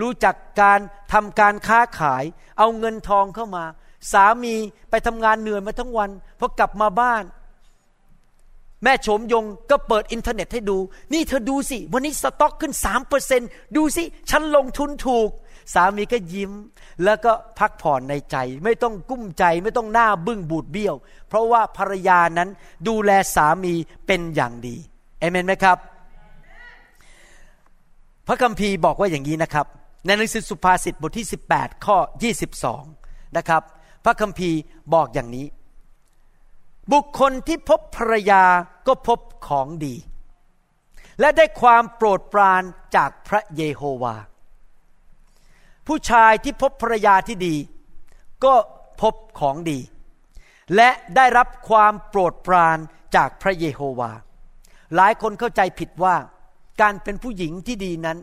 [0.00, 0.80] รู้จักการ
[1.12, 2.24] ทำการค้าขาย
[2.58, 3.64] เอาเงินทองเข้ามา
[4.12, 4.54] สามี
[4.90, 7.22] ไปทำงานเหนื่อยมาทั้งวันพอกลับมาบ้าน
[8.82, 10.78] แม่โฉมยงก็เปิดอินเทอร์เน็ตให้ดู
[11.12, 13.42] นี่เธอดูสิ วันนี้สต็อกขึ้นสามเปอร์เซ็นต์
[13.76, 15.30] ดูสิ ฉันลงทุนถูก
[15.74, 16.52] สามีก็ยิ้ม
[17.04, 20.94] แล้วก็พักผ่อนในใจ ไม่ต้องกลุ้มใจไม่ต้องหน้าบึ้งบูดเบี้ยว
[21.28, 22.48] เพราะว่าภรรยานั้น
[22.88, 23.74] ดูแลสามี
[24.06, 24.76] เป็นอย่างดี
[25.20, 25.78] เอเมนไหมครับ
[28.26, 29.66] พระคัมภีร์บอกว่าอย่างนี้นะครับ
[30.06, 31.96] ในหนังสือสุภาษิตบทที่ 18 ข้อ
[32.68, 33.62] 22 นะครับ
[34.04, 34.58] พระคัมภีร์
[34.94, 35.46] บอกอย่างนี้
[36.92, 38.44] บุคคลที่พบภรรยา
[38.86, 39.94] ก็พบของดี
[41.20, 42.62] และได้ความโปรดปราน
[42.96, 44.14] จากพระเยโฮวา
[45.86, 47.56] ผู้ชายที่พบภรรยาที่ดี
[48.44, 48.54] ก็
[49.00, 49.78] พบของดี
[50.76, 52.78] และได้รับความโปรดปราน
[53.16, 54.10] จากพระเยโฮวา
[54.94, 56.16] หลายคนเข้าใจผิดว่า
[56.80, 58.18] การเป็นผู้หญิงที่ดีนั้น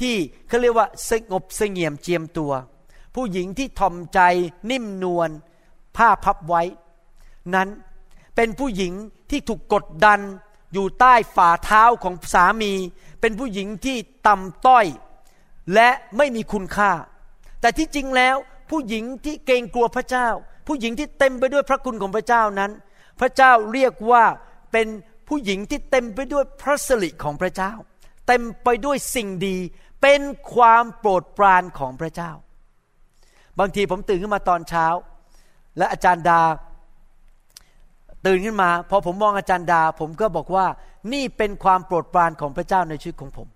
[0.00, 0.14] ที่
[0.48, 2.52] เขาเรียกว่าสงบเสงี่ยมเจียมตัว
[3.14, 4.20] ผู้หญิงที่ทอมใจ
[4.70, 5.30] นิ่มนวล
[5.96, 6.62] ผ้าพับไว้
[7.54, 7.68] นั้น
[8.40, 8.94] เป็นผู้หญิง
[9.30, 10.20] ที่ถูกกดดัน
[10.72, 12.72] อยู่ใต้ฝ่าเท้าของสามี
[13.20, 13.96] เป็นผู้หญิงที่
[14.26, 14.86] ต่ำต้อย
[15.74, 16.92] และไม่มีคุณค่า
[17.60, 18.36] แต่ที่จริงแล้ว
[18.70, 20.28] ผู้หญิงที่เกรงกลัวพระเจ้า
[20.66, 22.70] ผู้หญิงที่เต็มไปด้วยพระคุณของพระเจ้านั้น
[23.20, 24.24] พระเจ้าเรียกว่า
[24.72, 24.86] เป็น
[25.28, 27.72] ผู้หญิงที่เต็มไปด้วยพระสิริของพระเจ้า
[28.26, 29.56] เต็มไปด้วยสิ่งดี
[30.02, 30.20] เป็น
[30.54, 32.30] ความโปรดปรานของพระเจ้า
[33.58, 34.86] บางทีผมตื่นขึ้นมาตอนเช้า
[35.78, 36.42] และอาจารย์ดา
[38.28, 40.66] ตื่นขึ้นมาพอผมมองอาจารย์ดา ผมก็บอกว่า
[41.12, 43.48] นี่เป็นความโปรดปรานของพระเจ้าในชีวิตของผม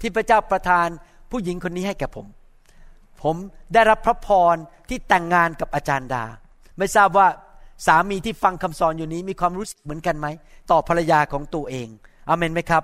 [0.00, 0.88] ที่พระเจ้าประทาน
[1.30, 2.26] ผู้หญิงคนนี้ให้แก่ผม
[3.22, 3.36] ผม
[3.74, 4.56] ได้รับพระพร
[4.88, 6.24] ที่แต่งงานกับอาจารย์ดา
[6.78, 7.26] ไม่ทราบว่า
[7.86, 10.26] สามีที่ฟังคำสอนอยู่นี้มีความรู้สึกเหมือนกันไหม
[10.70, 11.88] ต่อภรรยาของตัวเอง
[12.28, 12.82] อเมนไหมครับ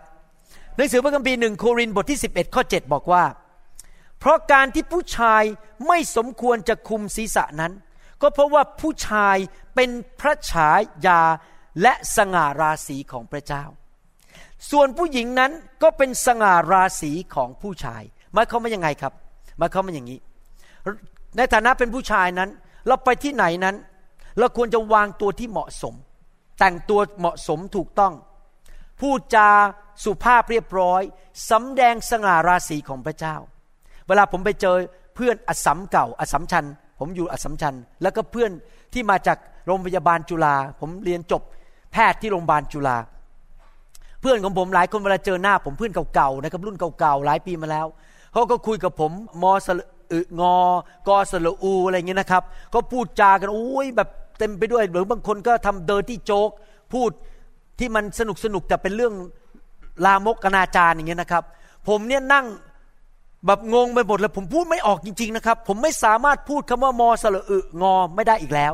[0.77, 3.25] หนังสือพระคัมภีร์หนึ่งโครินธ์บทที่ 11 ข้อ 7 บอกว่า
[4.19, 5.43] เพราะการที่ผู้ชาย
[5.87, 7.73] ไม่สมควรจะคุมศีรษะนั้น
[8.23, 9.37] ก็เพราะว่าผู้ชาย
[9.75, 10.69] เป็นพระฉา
[11.07, 11.23] ยา
[11.83, 13.65] และสง่าราศีของพระเจ้า
[14.71, 15.53] ส่วนผู้หญิงนั้น
[15.83, 18.03] ก็เป็นสง่าราศีของผู้ชาย
[18.33, 19.13] หมายความว่ายังไงครับ
[19.59, 20.19] หมายความว่าอย่างนี้
[21.37, 22.51] ในฐานะเป็นผู้ชายนั้น
[22.87, 23.77] เราไปที่ไหนนั้น
[24.39, 25.95] เราควรจะวางตัวที่เหมาะสม
[26.59, 28.13] แต่งตัวเหมาะสมถูกต้อง
[29.01, 29.49] พูดจา
[30.05, 31.03] สุภาพเรียบร้อย
[31.51, 33.37] สำแดงสง่าราศีของพระเจ้า
[34.07, 34.77] เวลาผมไปเจอ
[35.15, 36.65] เพื่อนอสัมเก่าอสัมชัญ
[37.01, 38.51] ผมอยู่อสัมชัญแล้วก็เพื่อน
[38.95, 41.43] ที่มาจากโรงพยาบาลจุฬาผมเรียนจบ
[41.93, 42.97] แพทย์ที่โรงพยาบาลจุฬา
[44.21, 47.87] เพื่อนของผมหลายคนเวลาเจอหน้าผมเพื่อนเก่าๆนะครับรุ่นเก่าๆหลายปีมาแล้ว
[48.33, 49.69] เขาก็คุยกับผมมอส
[50.13, 50.57] อึงอ
[51.09, 52.43] กอสลอูอะไรเงี้ยนะครับ
[52.75, 56.51] ก็พูดจากันโอ้ยแบบเต็มไปด้วยหรือบางคนก็ทำเดินที่โจ๊ก
[56.93, 57.11] พูด
[57.79, 59.15] ที่มันสนุกสนุกแต่เป็นเรื่อง
[60.05, 61.45] ลามกอนาจารอย่างเงี้ยนะครับ
[61.89, 62.47] ผมเนี่ยนั่ง
[63.47, 68.73] แบบงงไปหมดเลยผมพูดไม่ออกจริง ๆ นะครับ ผมไม่สามารถพูดคำว่ามอสละอึงอไม่ได้อีกแล้ว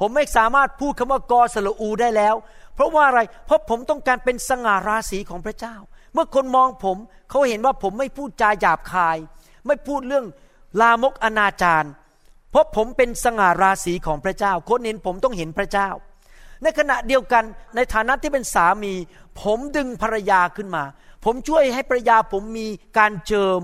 [0.00, 2.34] ผมไม่สามารถพูดคำว่ากอสละอูได้แล้ว
[2.74, 5.76] เพราะว่าอะไร เพราะผมต้องการเป็นสง่าราศีของพระเจ้า
[6.12, 6.96] เมื่อคนมองผม
[7.30, 9.16] เขาเห็นว่าผมไม่พูดจาหยาบคาย
[9.66, 10.26] ไม่พูดเรื่อง
[10.80, 11.88] ลามกอนาจาร
[12.50, 15.88] เพราะผมเป็นสง่าราศีของพระเจ้า คนเห็นผมต้องเห็นพระเจ้า
[16.62, 17.44] ในขณะเดียวกัน
[17.76, 18.92] ในฐานะที่เป็นสามี
[19.40, 20.84] ผมดึงภรรยาขึ้นมา
[21.24, 22.68] ผมช่วยให้ภรรยาผมมี
[22.98, 23.60] การเจิม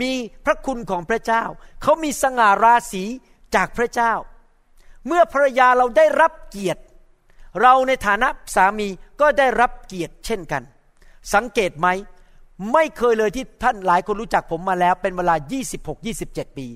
[0.00, 0.12] มี
[0.44, 1.44] พระคุณของพระเจ้า
[1.82, 3.04] เขามีสง่าราศี
[3.54, 4.12] จากพระเจ้า
[5.06, 6.80] เมื่อภรรยาเราได้รับเกียรติ
[7.60, 8.88] เราในฐานะสามี
[9.20, 10.62] ก็ได้รับเกียรติเช่นกัน
[11.34, 11.88] สังเกตไหม
[12.72, 15.34] ไม่เคยเลยที่ท่านหลายคนรู้จักผมมาแล้วเป็นเวลา
[15.96, 16.66] 26-27 ปี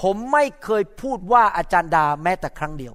[0.00, 2.92] ผมไม่เคยพูดว่าอาจารย์ดาแม้แต่ครั้งเดียว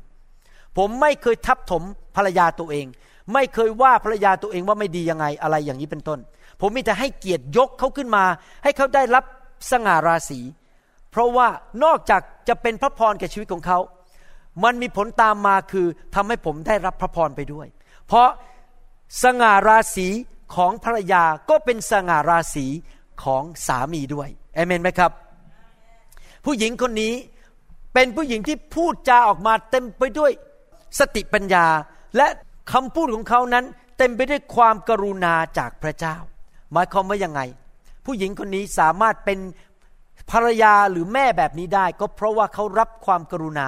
[0.78, 1.84] ผมไม่เคยทับถม
[2.16, 2.86] ภรรยาตัวเอง
[3.34, 6.20] ไม่เคยว่าภรรยาตัวเองว่าไม่ดียังไงอะไรอย่างนี้เป็นต้น
[6.62, 8.24] ผมมีแต่ให้เกียรติยกเขาขึ้นมา
[8.64, 9.24] ให้เขาได้รับ
[9.72, 10.40] สง่าราศี
[11.12, 11.48] เพราะว่า
[11.84, 13.80] นอกจากจะเป็นพระพรแก่ชีวิตของเขา
[14.64, 17.68] มันมีผลตามมาคือทำให้ผมได้รับพระพรไปด้วย
[18.08, 18.30] เพราะ
[19.24, 20.08] สง่าราศี
[20.55, 22.66] ของภรรยาก็เป็นสง่าราศี
[23.24, 25.12] ของสามีด้วยเอเมนไหมครับ
[26.45, 27.14] ผู้หญิงคนนี้
[27.93, 30.32] เป็นผู้หญิงที่พูดจาออกมาเต็มไปด้วย
[30.99, 31.66] สติปัญญา
[32.18, 32.28] และ
[32.72, 33.66] คำพูดของเขานั้น
[33.97, 36.16] เต็มไปด้วยความกรุณาจากพระเจ้า
[36.72, 37.41] หมายความว่ายังไง
[38.05, 39.39] ผู้หญิงคนนี้สามารถเป็น
[40.32, 43.68] ภรรยาหรือแม่แบบนี้ได้ ก็เพราะว่าเขารับความกรุณา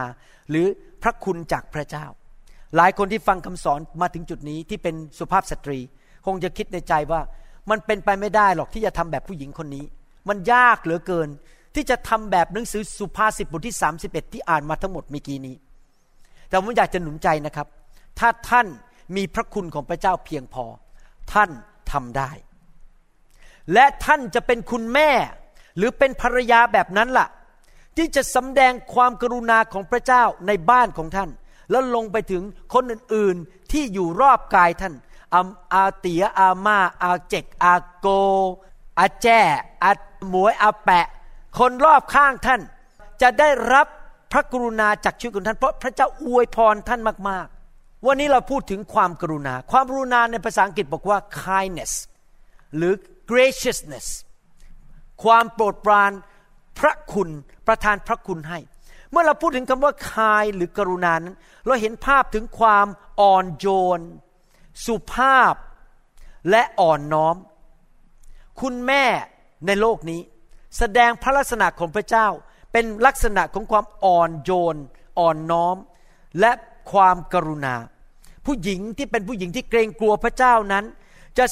[0.49, 0.65] หรือ
[1.03, 2.05] พระคุณจากพระเจ้า
[2.75, 5.79] หลายคนที่ฟังคำสอนมาถึงจุดนี้ที่เป็นสุภาพสตรี
[6.25, 7.21] คงจะคิดในใจว่า
[7.69, 9.85] มันเป็นไปไม่ได้หรอกที่จะทำแบบผู้หญิงคนนี้
[10.29, 11.29] มันยากเหลือเกิน
[11.75, 13.75] ที่จะทำแบบหนังสือสุภาษิตบทที่
[14.05, 15.55] 31 ที่อ่านมาทั้งหมดเมื่อกี้นี้
[16.47, 17.67] แต่ผมอยากจะหนุนใจนะครับ
[18.19, 18.67] ถ้าท่าน
[19.15, 20.65] มีพระคุณของพระเจ้าเพียงพอ
[21.33, 21.49] ท่าน
[21.91, 22.31] ทำได้
[23.73, 25.11] และท่านจะเป็นคุณแม่
[25.77, 27.27] หรือเป็นภรรยาแบบนั้นละ่ะ
[27.99, 31.29] ที่จะสำแดงความกรุณาของพระเจ้าในบ้านของท่าน
[31.71, 32.43] แล้วลงไปถึง
[32.73, 34.93] คนอื่นๆที่อยู่รอบกายท่าน
[35.35, 35.41] อา
[35.73, 38.07] อาเตียอามา อาเจกอาโก
[38.99, 39.27] อาแจ
[39.83, 39.91] อา
[40.29, 41.07] หมวยอาแปะ
[41.59, 42.61] คนรอบข้างท่าน
[43.21, 43.87] จะได้รับ
[44.31, 51.91] พระกรุณาจากชีวิตของท่าน เพราะพระเจ้าอวยพรท่านมาก ๆ วันนี้เราพูดถึงความกรุณา ความกรุณาในภาษาอังกฤษบอกว่า kindness
[52.75, 52.93] หรือ
[53.29, 54.07] graciousness
[55.23, 56.11] ความโปรดปราน
[56.79, 57.29] พระคุณ
[57.67, 58.59] ประทานพระคุณให้
[59.11, 62.87] เมื่อเราพูดถึงคำว่าคายหรือกรุณานั้น เราเห็นภาพถึงความ
[63.19, 63.67] อ่อนโย
[63.97, 63.99] น
[64.85, 65.53] สุภาพ
[66.49, 67.35] และอ่อนน้อม
[68.61, 69.05] คุณแม่
[69.65, 70.21] ในโลกนี้
[70.77, 72.27] แสดงพระลักษณะของพระเจ้า
[72.71, 74.75] เป็นลักษณะของความอ่อนโยน
[75.19, 75.77] อ่อนน้อม
[76.39, 76.51] และ
[76.91, 77.75] ความกรุณา
[78.45, 80.85] ผู้หญิงที่เป็นผู้หญิงที่เกรงกลัวพระเจ้านั้น
[81.37, 81.45] จะ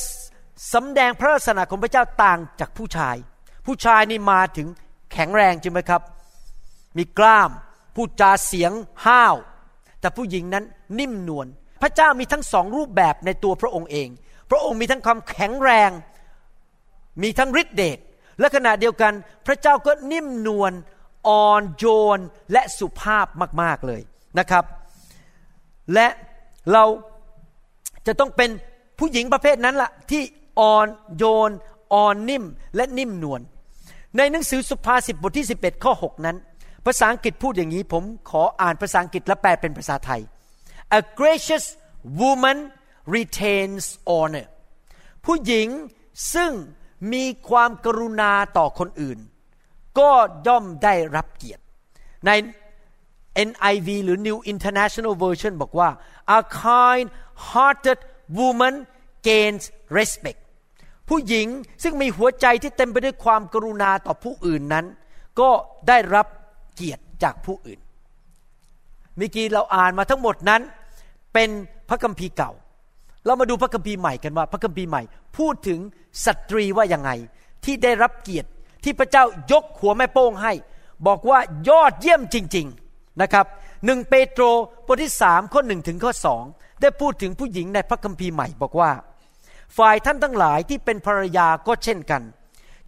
[0.73, 3.15] สำแดงพระลักษณะของพระเจ้าต่างจากผู้ชาย
[3.65, 4.67] ผู้ชายนี่มาถึง
[5.13, 6.01] แข็งแรงใช่ไหมครับ
[6.97, 7.51] มีกล้าม
[7.95, 8.71] พูดจาเสียง
[9.05, 9.35] ห้าว
[9.99, 10.63] แต่ผู้หญิงนั้น
[10.99, 11.47] นิ่มนวล
[11.81, 14.07] พระเจ้ามีทั้งสองรูปแบบในตัวพระองค์เอง
[14.49, 15.91] พระองค์มีทั้งความแข็งแรง
[17.21, 17.99] มีทั้งฤทธิเดช
[18.39, 19.13] และขณะเดียวกัน
[19.47, 20.71] พระเจ้าก็นิ่มนวล
[21.27, 21.85] อ่อนโย
[22.17, 22.19] น
[22.51, 23.27] และสุภาพ
[23.61, 24.01] มาก ๆเลย
[24.39, 24.63] นะครับ
[25.93, 26.07] และ
[26.71, 26.83] เรา
[28.07, 28.49] จะต้องเป็น
[28.99, 30.23] ผู้หญิงประเภทนั้นละ่ะที่
[30.59, 30.87] อ่อน
[31.17, 31.51] โยน
[31.93, 32.43] อ่อนนิ่ม
[32.75, 33.41] และนิ่มนวล
[34.17, 36.37] ในหนังสือสุภาษิตบทที่ 11 ข้อ 6 นั้น
[36.85, 40.21] ภาษาอังกฤษพูดอย่างนี้ ผมขออ่านภาษาอังกฤษและแปลเป็นภาษาไทย
[40.99, 41.65] a gracious
[42.21, 42.57] woman
[43.15, 44.47] retains honor
[45.25, 45.67] ผู้หญิง
[46.33, 46.51] ซึ่ง
[47.13, 49.19] มีความกรุณาต่อคนอื่น
[49.99, 50.11] ก็
[50.47, 51.63] ย่อมได้รับเกียรติ
[52.25, 52.31] ใน
[53.49, 55.89] NIV หรือ New International Version บอกว่า
[56.37, 57.07] a kind
[57.49, 57.99] hearted
[58.39, 58.75] woman
[59.27, 59.63] gains
[59.97, 60.39] respect
[61.09, 61.47] ผู้หญิง
[61.83, 64.85] ซึ่งมีหัวใจที่เต็มไปด้วยความกรุณาต่อผู้อื่นนั้น
[65.39, 65.49] ก็
[65.87, 66.27] ได้รับ
[66.75, 67.79] เกียรติจากผู้อื่น
[69.15, 70.61] เมื่อกี้เราอ่านมาทั้งหมดนั้น
[71.33, 71.49] เป็น
[71.89, 72.51] พระคัมภีร์เก่า
[73.25, 75.01] เรามาดูพระคัมภีร์ใหม่กันว่า พระคัมภีร์ใหม่
[75.37, 75.79] พูดถึง
[76.25, 77.11] สตรีว่ายังไง
[77.65, 78.49] ที่ได้รับเกียรติ
[78.83, 80.53] ที่พระเจ้ายกหัวแม่โป้งให้
[81.07, 81.39] บอกว่า
[81.69, 83.45] ยอดเยี่ยมจริง ๆนะครับ
[83.85, 84.43] หนึ่งเปโตร
[84.85, 86.43] บทที่สามข้อหนึ่งถึงข้อสอง
[86.81, 88.89] ได้พูดถึงผู้หญิงในพระคัมภีร์ใหม่บอกว่า
[89.77, 92.21] ฝ่ายท่านทั้งหลายที่เป็นภรรยาก็เช่นกัน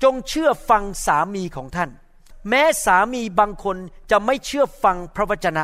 [0.04, 1.90] จงเชื่อฟังสามีของท่าน
[2.50, 3.78] แม้สามีบางคน
[4.12, 5.64] จะไม่เชื่อฟังพระวจนะ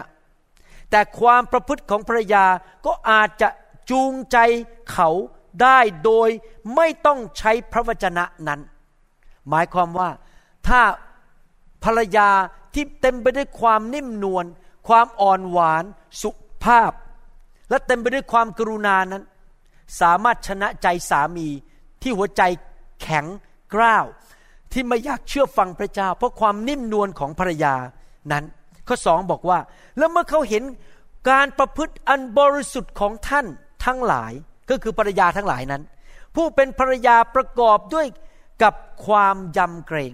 [0.91, 2.45] แต่ความประพฤติของภรรยา
[2.85, 3.49] ก็อาจจะ
[3.89, 4.37] จูงใจ
[4.91, 5.09] เขา
[5.61, 6.29] ได้โดย
[6.75, 8.61] ไม่ต้องใช้พระวจนะนั้น
[9.49, 10.09] หมายความว่า
[10.67, 10.81] ถ้า
[11.83, 12.29] ภรรยา
[12.73, 14.45] ที่เต็มไปด้วยความนิ่มนวล
[14.87, 15.83] ความอ่อนหวาน
[16.21, 16.29] สุ
[16.63, 16.91] ภาพ
[17.69, 19.23] และเต็มไปด้วยความกรุณานั้น
[20.01, 21.47] สามารถชนะใจสามี
[22.01, 22.41] ที่หัวใจ
[23.01, 23.25] แข็ง
[23.73, 24.05] กร้าว
[24.71, 27.75] ที่ไม่อยากเชื่อฟังพระเจ้า เพราะความนิ่มนวลของภรรยา
[28.31, 28.43] นั้น
[28.87, 29.59] ข้อสองบอกว่า
[29.97, 30.63] แล้วเมื่อเขาเห็น
[31.29, 33.45] การประพฤติอันบริสุทธิ์ของท่าน
[33.85, 34.31] ทั้งหลาย
[34.69, 35.83] ก็คือภรรยาทั้งหลายนั้น
[36.35, 38.07] ผู้เป็นภรรยาประกอบด้วย
[38.63, 38.73] กับ
[39.05, 40.13] ความยำเกรง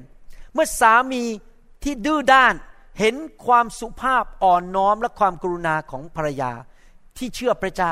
[0.54, 1.24] เมื่อสามี
[1.84, 2.54] ที่ดื้อด้าน
[3.00, 3.16] เห็น
[3.46, 6.52] ความสุภาพอ่อนน้อมและความกรุณาของภรรยา
[7.18, 7.92] ที่เชื่อพระเจ้า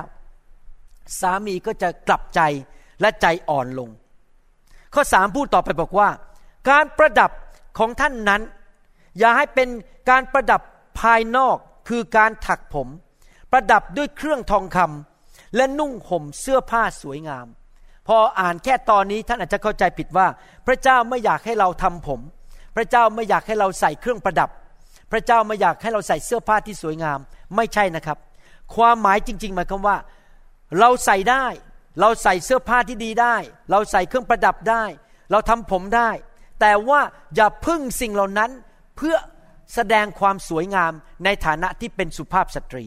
[1.19, 2.41] สามีก็จะกลับใจ
[3.01, 3.89] และใจอ่อนลง
[4.93, 6.09] ข้อสามพูดต่อไปบอกว่า
[6.69, 7.31] การประดับ
[7.77, 8.41] ของท่านนั้น
[9.17, 9.69] อย่าให้เป็น
[10.09, 10.61] การประดับ
[10.99, 11.57] ภายนอก
[11.89, 12.87] คือการถักผม
[13.51, 17.47] ประดับด้วยเครื่องทองคำและนุ่งห่มเสื้อผ้าสวยงาม
[18.07, 20.27] พออ่านแค่ตอนนี้ท่านอาจจะเข้าใจผิดว่า
[20.67, 22.19] พระเจ้าไม่อยากให้เราทำผม
[22.75, 24.49] พระเจ้าไม่อยากให้เราใส่เครื่องประดับ
[25.11, 27.19] พระเจ้าไม่อยากให้เราใส่เสื้อผ้าที่สวยงาม
[27.55, 28.17] ไม่ใช่นะครับ
[28.75, 29.97] ความหมายจริง ๆ หมายความว่า
[30.79, 31.45] เราใส่ได้
[31.99, 33.35] เราใส่เสื้อผ้าที่ดีได้
[33.71, 34.83] เราใส่เครื่องประดับได้
[35.31, 36.09] เราทำผมได้
[36.61, 37.01] แต่ว่า
[37.35, 38.51] อย่าพึ่งสิ่งเหล่านั้น
[38.97, 39.15] เพื่อ
[39.75, 40.91] แสดงความสวยงาม
[41.25, 42.85] ในฐานะที่เป็นสุภาพสตรี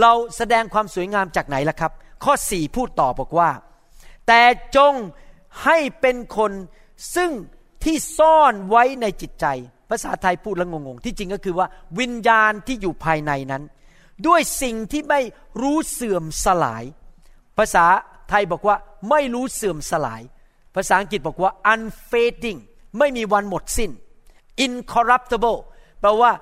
[0.00, 1.92] เราแสดงความสวยงามจากไหนล่ะครับ
[2.24, 3.50] ข้อสี่พูดต่อบอกว่า
[4.26, 4.42] แต่
[4.76, 4.94] จง
[5.64, 6.52] ให้เป็นคน
[7.14, 7.30] ซึ่ง
[7.84, 9.46] ที่ซ่อนไว้ในจิตใจ
[9.90, 11.66] ภาษาไทยพูดแล้วงงๆ ที่จริงก็คือว่า
[12.00, 13.62] วิญญาณที่อยู่ภายในนั้น
[14.26, 15.20] ด้วยสิ่งที่ไม่
[15.62, 16.84] รู้เสื่อมสลาย
[17.58, 17.84] ภาษา
[18.28, 18.76] ไทยบอกว่า
[19.10, 20.22] ไม่รู้เสื่อมสลาย
[20.74, 22.60] ภาษาอังกฤษบอกว่า unfading
[22.98, 23.90] ไม่มีวันหมดสิ้น
[24.64, 25.58] incorruptible
[26.00, 26.32] แปลว่า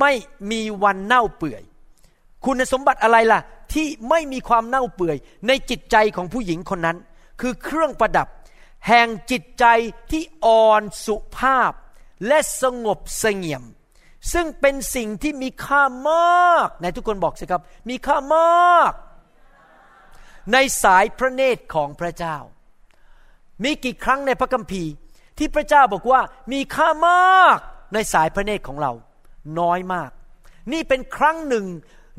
[0.00, 0.12] ไม่
[0.50, 1.62] มีวันเน่าเปื่อย
[2.44, 3.40] คุณสมบัติอะไรล่ะ
[3.72, 6.96] ที่ไม่มีความเน่าเปื่อย ในจิตใจของผู้หญิงคนนั้น
[7.40, 8.28] คือเครื่องประดับ
[8.88, 9.64] แห่งจิตใจ
[10.10, 11.72] ที่อ่อนสุภาพ
[12.26, 13.64] และสงบเสงี่ยม
[14.32, 18.92] ซึ่งเป็นสิ่งที่มีค่ามาก ในทุกคนบอกสิครับ มีค่ามาก
[20.52, 22.36] ในสายพระเนตรของพระเจ้า
[23.64, 24.90] มีกี่ครั้งในพระคัมภีร์
[25.38, 26.20] ที่พระเจ้าบอกว่า
[26.52, 27.58] มีค่ามาก
[27.94, 28.92] ในสายพระเนตรของเรา
[29.58, 30.10] น้อยมาก
[30.72, 31.66] นี่เป็นครั้งหนึ่ง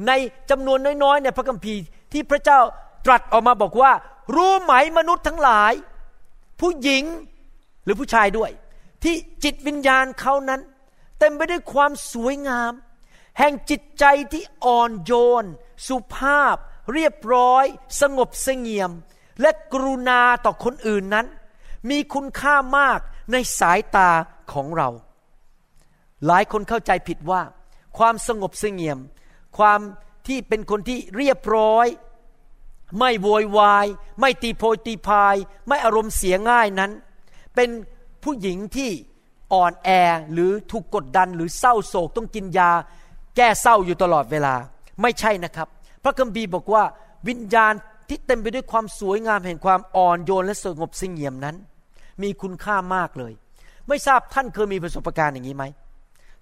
[0.07, 0.11] ใน
[0.49, 1.81] จำนวนน้อยๆในพระคัมภีร์
[2.13, 2.59] ที่พระเจ้า
[3.05, 3.91] ตรัสออกมาบอกว่า
[4.35, 5.73] รู้ไหมมนุษย์ทั้งหลาย
[6.59, 7.03] ผู้หญิง
[7.83, 8.51] หรือผู้ชายด้วย
[9.03, 10.61] ที่จิตวิญญาณเขานั้น
[11.19, 12.71] เต็มไปด้วยความสวยงาม
[13.39, 15.13] แห่งจิตใจที่อ่อนโย
[15.43, 15.45] น
[15.87, 16.55] สุภาพ
[16.93, 17.65] เรียบร้อย
[18.01, 18.91] สงบเสงี่ยม
[19.41, 21.27] และกรุณาต่อคนอื่นนั้น
[21.89, 22.99] มีคุณค่ามาก
[23.31, 24.09] ในสายตา
[24.53, 24.89] ของเรา
[26.25, 27.41] หลายคนเข้าใจผิดว่า
[27.97, 28.99] ความสงบเสงี่ยม
[29.57, 29.79] ความ
[30.27, 31.87] ที่เป็นคนที่เรียบร้อย
[32.99, 33.87] ไม่โวยวาย
[34.19, 35.35] ไม่ตีโพยตีพาย
[35.67, 36.91] ไม่อารมณ์เสียง่ายนั้น
[37.55, 37.69] เป็น
[38.23, 38.89] ผู้หญิงที่
[39.53, 39.89] อ่อนแอ
[40.31, 42.71] หรือถูกกดดันหรือเศร้าโศกต้องกินยา
[43.35, 44.55] แก้เศร้าอยู่ตลอดเวลา
[45.01, 45.67] ไม่ใช่นะครับ
[46.07, 46.83] ระคัมภีร์บอกว่า
[47.27, 47.73] วิญญาณ
[48.09, 51.55] ที่เต็มไปด้วยความสวยงามแห่งความอ่อนโยนและสงบเสงี่ยมนั้น
[52.21, 53.33] มีคุณค่ามากเลย
[53.87, 55.63] ไม่ทราบท่านเคยมีประสบการณ์อย่างนี้ไหม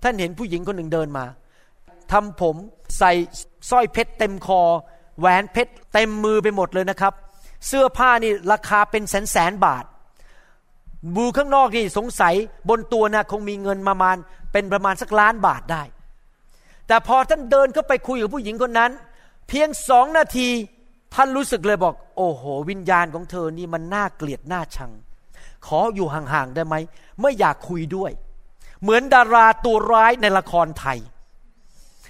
[0.04, 1.26] ท่านเห็นผู้หญิงคนหนึ่งเดินมา
[2.12, 2.56] ทำผม
[2.98, 3.12] ใส่
[3.70, 4.62] สร้อยเพชรเต็มคอ
[5.20, 7.14] แหวนเพชรเต็มมือไปหมดเลยนะครับ
[7.68, 9.86] เสื้อผ้านี่ราคาเป็นแสนแสนบาท
[11.16, 12.36] บูข้างนอกนี่สงสัย
[12.70, 14.16] บนตัวนะคงมีเงินประมาณ
[14.52, 15.84] เป็นประมาณสักล้านบาทได้
[16.88, 18.92] แต่พอท่านเดินเข้าไปคุยกับผู้หญิงคนนั้น
[19.48, 20.50] เพียงสองนาที
[21.14, 24.92] ท่านรู้สึกเลยบอก โอ้โห วิญญาณของเธอนี่มันน่าเกลียดน่าชัง
[25.66, 26.76] ขออยู่ห่างๆได้ไหม
[27.22, 28.12] ไม่อยากคุยด้วย
[28.82, 31.00] เหมือนดาราตัวร้ายในละครไทย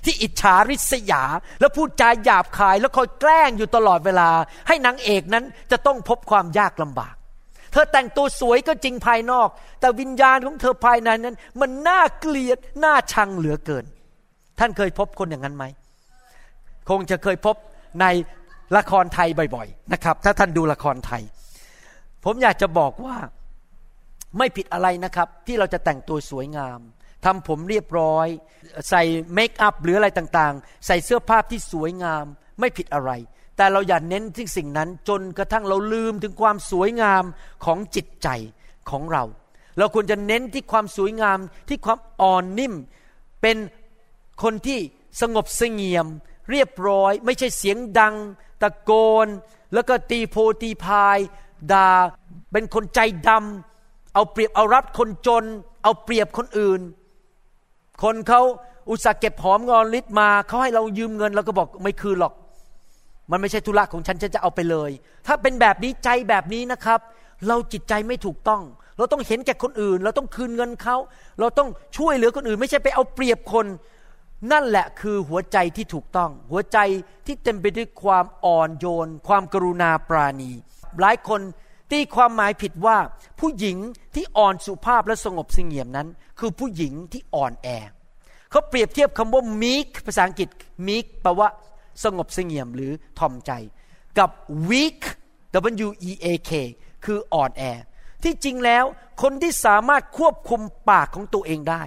[0.04, 1.24] ที่อิจฉาริษยา
[1.60, 4.30] แล้วพูดจาหยาบคายแล้วคอยแกล้งอยู่ตลอดเวลา
[4.68, 7.16] ให้นางเอกนั้นจะต้องพบความยากลำบาก
[7.72, 13.86] เธอแต่งตัวสวยก็จริงภายนอก แต่วิญญาณของเธอภายในนั้น มันน่าเกลียดน่าชังเหลือเกิน
[14.60, 15.66] ท่านเคยพบคนอย่างนั้นไหม
[16.90, 17.56] คงจะเคยพบ
[18.02, 18.06] ใน
[18.78, 21.22] ละครไทยบ่อยๆนะครับ ถ้าท่านดูละครไทย
[22.26, 23.18] ผมอยากจะบอกว่า
[24.38, 26.80] ไม่ผิดอะไรนะครับ ที่เราจะแต่งตัวสวยงาม
[27.26, 28.28] ทำผมเรียบร้อย
[28.90, 32.26] ใส่เมคอัพหรืออะไรต่างๆ ใส่เสื้อผ้าที่สวยงาม
[32.60, 33.12] ไม่ผิดอะไร
[33.58, 37.24] แต่เราอย่าเน้นที่สิ่งนั้นจนกระทั่งเราลืมถึงความสวยงาม
[37.66, 38.28] ของจิตใจ
[38.90, 39.24] ของเรา
[39.78, 41.38] เราควรจะเน้นที่ความสวยงาม
[41.70, 42.74] ที่ความอ่อนนิ่ม
[43.42, 43.58] เป็น
[44.44, 44.80] คนที่
[45.22, 46.08] สงบเสงี่ยม
[46.52, 48.16] เรียบร้อย ไม่ใช่เสียงดัง
[48.62, 48.91] ตะโก
[49.26, 49.28] น
[49.74, 51.18] แล้วก็ตีโพตีพาย
[51.72, 51.89] ด่า
[52.52, 55.46] เป็นคนใจดำเอาเปรียบเอารัดคนจน
[55.84, 56.82] เอาเปรียบคนอื่น
[58.04, 58.41] คนเขา
[58.89, 62.34] อุตส่าห์เก็บหอมงอนลิตมาเขาให้เรายืมเงินเราก็บอกไม่คืนหรอก
[63.32, 64.91] มันไม่ใช่ธุระของฉันฉันจะเอาไปเลย
[65.28, 67.00] ถ้าเป็นแบบนี้ใจแบบนี้นะครับ
[67.48, 68.62] เราจิตใจไม่ถูกต้อง
[68.98, 70.98] เราต้องเห็นแก่คนอื่น เราต้องคืนเงินเขา
[71.39, 73.66] เราต้องช่วยเหลือคนอื่น ไม่ใช่ไปเอาเปรียบคน
[74.52, 76.78] นั่นแหละคือหัวใจที่ถูกต้อง หัวใจ
[77.26, 80.52] ที่เต็มไปด้วยความอ่อนโยน ความกรุณาปราณี
[81.00, 81.42] หลายคน
[81.92, 82.98] ตีความหมายผิดว่า
[83.40, 83.78] ผู้หญิง
[84.16, 86.08] ที่อ่อนสุภาพและสงบเสงี่ยมนั้น
[86.40, 87.68] คือผู้หญิงที่อ่อนแอ
[88.52, 90.50] เขาเปรียบเทียบคำว่า meek ภาษาอังกฤษ
[90.88, 91.50] meek แปลว่า
[92.04, 93.52] สงบเสงี่ยมหรือทอมใจ
[94.20, 94.30] กับ
[94.70, 95.02] weak
[95.88, 96.52] w e a k
[97.06, 97.64] คืออ่อนแอ
[98.24, 98.84] ที่จริงแล้ว
[99.22, 101.84] คนที่สามารถควบคุมปากของตัวเองได้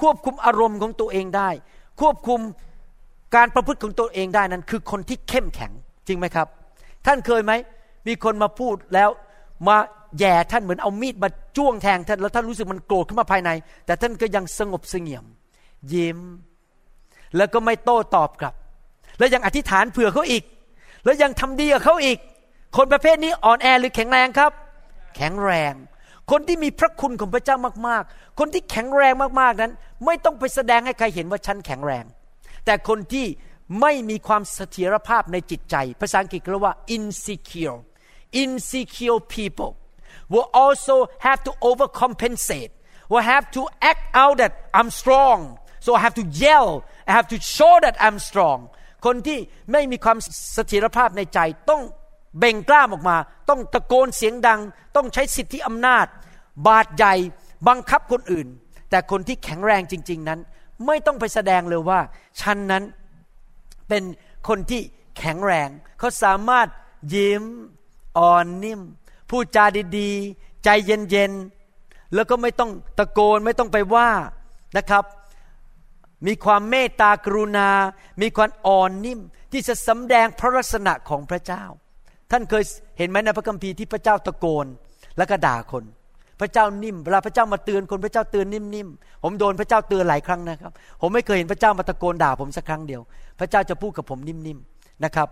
[0.00, 1.50] ควบคุมอารมณ์ของตัวเองได้
[2.00, 2.40] ควบคุม
[3.36, 5.72] การประพฤติของตัวเองได้นั้น คือคนที่เข้มแข็ง
[6.06, 6.46] จริงไหมครับ
[7.06, 7.52] ท่านเคยไหม
[8.06, 9.10] มีคนมาพูดแล้ว
[9.68, 9.76] มา
[10.18, 13.50] แย่ท่านเหมือนเอามีดมาจ้วงแทงท่านแล้วท่านรู้สึกมันโกรธขึ้นมาภายใน
[13.86, 15.24] แต่ท่านก็ยังสงบเสงี่ยม
[15.92, 16.18] ยิ้ม
[17.36, 18.54] แล้วก็ไม่โต้ตอบกลับ
[19.18, 20.44] แล้วยังอธิษฐานเผื่อเขาอีก
[21.04, 22.18] แล้วยังทำดีกับเขาอีก
[22.76, 24.52] คนประเภทนี้อ่อนแอหรือแข็งแรงครับ
[25.16, 25.74] แข็งแรง
[26.30, 27.56] คนที่มีพระคุณของพระเจ้า
[27.88, 29.72] มากๆ คนที่แข็งแรงมากๆนั้น
[30.06, 32.04] ไม่ต้องไปแสดงให้ใครเห็นว่าฉันแข็งแรง
[32.64, 33.26] แต่คนที่
[33.80, 37.78] ไม่มีความเสถียรภาพในจิตใจ ภาษาอังกฤษเรียกว่า insecure
[38.42, 39.72] insecure people
[40.32, 42.72] will also have to overcompensate
[43.10, 45.38] will have to act out that I'm strong
[45.84, 46.70] so I have to yell
[47.10, 48.60] I have to show that I'm strong
[49.06, 49.38] คนที่
[49.72, 50.18] ไม่มีความ
[50.54, 51.38] เสถียรภาพในใจ
[51.70, 51.82] ต้อง
[52.38, 53.16] เบ่งกล้ามออกมา
[53.48, 54.60] ต้องตะโกนเสียงดัง
[54.96, 56.06] ต้องใช้สิทธิอำนาจ
[56.66, 57.14] บาดใหญ่
[57.68, 58.48] บังคับคนอื่น
[58.90, 60.40] แต่คนที่แข็งแรงจริง ๆนั้น
[60.86, 62.00] ไม่ต้องไปแสดงเลยว่า
[62.40, 62.82] ฉันนั้น
[63.88, 64.02] เป็น
[64.48, 64.80] คนที่
[65.18, 66.68] แข็งแรง เขาสามารถ
[67.14, 67.42] ยิ้ม
[68.18, 68.80] อ่อนนิ่ม
[69.30, 69.64] พูดจา
[69.98, 74.10] ดีๆ ใจเย็นๆ แล้วก็ไม่ต้องตะโกนไม่ต้องไปว่า
[74.76, 75.04] นะครับ
[76.26, 77.70] มีความเมตตากรุณา
[78.22, 79.20] มีความอ่อนนิ่ม
[79.52, 81.64] ที่จะสำแดงพระลักษณะของพระเจ้า
[82.30, 82.64] ท่านเคย
[82.98, 84.66] เห็นไหมในพระคัมภีร์ที่พระเจ้าตะโกน
[85.16, 85.84] แล้วก็ด่าคน
[86.40, 93.02] พระเจ้านิ่มเวลาพระเจ้ามาเตือนคนพระเจ้าเตือนนิ่มๆผมโดนพระเจ้าเตือนหลายครั้งนะครับ ผมไม่เคยเห็นพระเจ้ามาตะโกนด่าผมสักครั้งเดียว
[93.40, 95.28] พระเจ้าจะพูดกับผมนิ่มๆนะครับ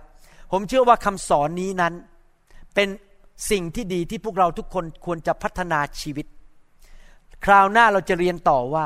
[0.52, 1.92] ผมเชื่อว่าคำสอนนี้นั้น
[2.74, 2.88] เป็น
[3.50, 6.26] สิ่งที่ดีที่พวกเราทุกคนควรจะพัฒนาชีวิต
[7.44, 8.84] คราวหน้าเราจะเรียนต่อว่า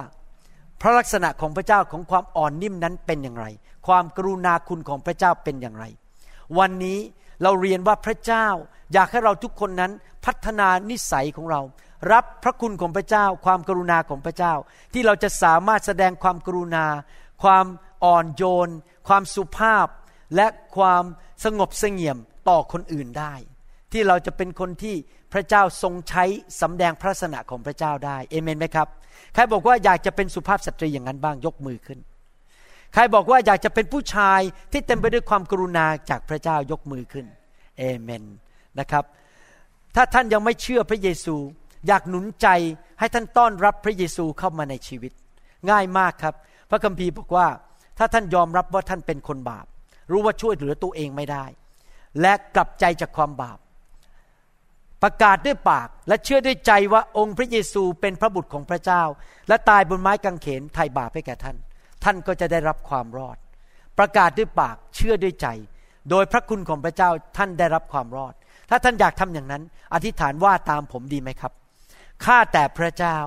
[0.81, 3.47] พระลักษณะของพระเจ้าของความอ่อนนิ่มนั้นเป็นอย่างไร
[3.87, 5.85] ความกรุณาคุณของพระเจ้าเป็นอย่างไร
[6.59, 6.99] วันนี้
[7.43, 8.47] เราเรียนว่าพระเจ้า
[8.93, 9.93] อยากให้เราทุกคนนั้น
[10.25, 11.61] พัฒนานิสัยของเรา
[12.13, 14.55] รับพระคุณของพระเจ้า ความกรุณาของพระเจ้า
[14.93, 16.87] ที่เราจะสามารถแสดงความกรุณา
[17.43, 17.67] ความ
[18.05, 18.69] อ่อนโยน
[19.09, 19.87] ความสุภาพ
[20.37, 20.47] และ
[20.77, 21.05] ความ
[21.45, 23.35] สงบเสงี่ยมต่อคนอื่นได้
[23.93, 24.97] ที่เราจะเป็นคนที่
[25.33, 26.25] พระเจ้าทรงใช้
[26.61, 28.89] สำแดงพระลักษณะของพระเจ้าได้เอเมนไหมครับ
[29.35, 31.99] ใครบอกว่าอยากจะเป็นสุภาพสตรีอย่างนั้นบ้างยกมือขึ้น
[32.95, 34.41] ใครบอกว่าอยากจะเป็นผู้ชาย
[34.73, 37.27] ที่เต็มไปด้วยความกรุณาจากพระเจ้ายกมือขึ้น
[37.79, 38.25] เอเมน
[38.81, 39.05] นะครับ
[39.95, 41.37] ถ้าท่านยังไม่เชื่อพระเยซู
[41.87, 42.49] อยากหนุนใจ
[42.99, 45.13] ให้ท่านต้อนรับพระเยซูเข้ามาในชีวิต
[45.71, 46.35] ง่ายมากครับ
[46.71, 47.47] พระคัมภีร์บอกว่า
[47.99, 49.67] ถ้าท่านยอมรับว่าท่านเป็นคนบาป
[50.11, 51.45] รู้ว่าช่วยเหลือตัวเองไม่ได้
[52.21, 53.59] และกลับใจจากความบาป
[55.03, 59.03] ประกาศด้วยปากและเชื่อด้วยใจว่าองค์พระเยซูเป็นพระบุตรของพระเจ้า
[59.49, 61.57] และตายบนไม้กางเขนไถ่บาปให้แก่ท่าน
[62.05, 63.37] ท่านก็จะได้รับความรอด
[63.99, 65.47] ประกาศด้วยปากเชื่อด้วยใจ
[66.11, 68.35] โดยพระคุณของพระเจ้าท่านได้รับความรอด
[68.71, 69.63] ถ้าท่านอยากทำอย่างนั้น
[69.95, 71.53] อธิษฐานว่าตามผมดีไหมครับ
[72.25, 73.19] ข้าแต่พระเจ้า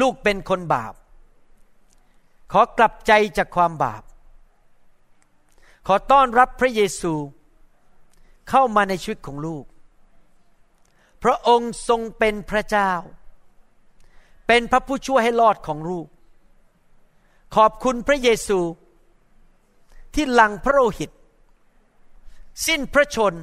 [0.00, 0.94] ลูกเป็นคนบาป
[2.52, 4.02] ขอกลับใจจากความบาป
[5.86, 7.14] ขอต้อนรับพระเยซู
[8.48, 9.64] เข้ามาในชีวิตของลูก
[11.22, 12.92] พระองค์ทรงเป็นพระเจ้า
[14.46, 16.06] เป็นพระผู้ช่วยให้รอดของลูก
[17.54, 18.60] ขอบคุณพระเยซู
[20.14, 21.10] ที่หลังพระโลหิต
[22.66, 23.34] สิ้นพระชน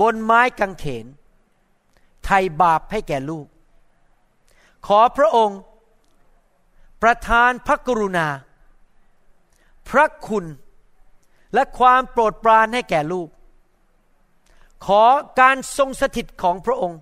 [0.00, 1.06] บนไม้กางเขน
[2.32, 3.46] ไถ่บาปให้แก่ลูก
[4.86, 5.58] ขอพระองค์
[7.02, 8.26] ประทานพระกรุณา
[9.88, 10.44] พระคุณ
[11.54, 13.28] และความโปรดปรานให้แก่ลูก
[14.86, 15.02] ขอ
[15.40, 16.98] การทรงสถิตของพระองค์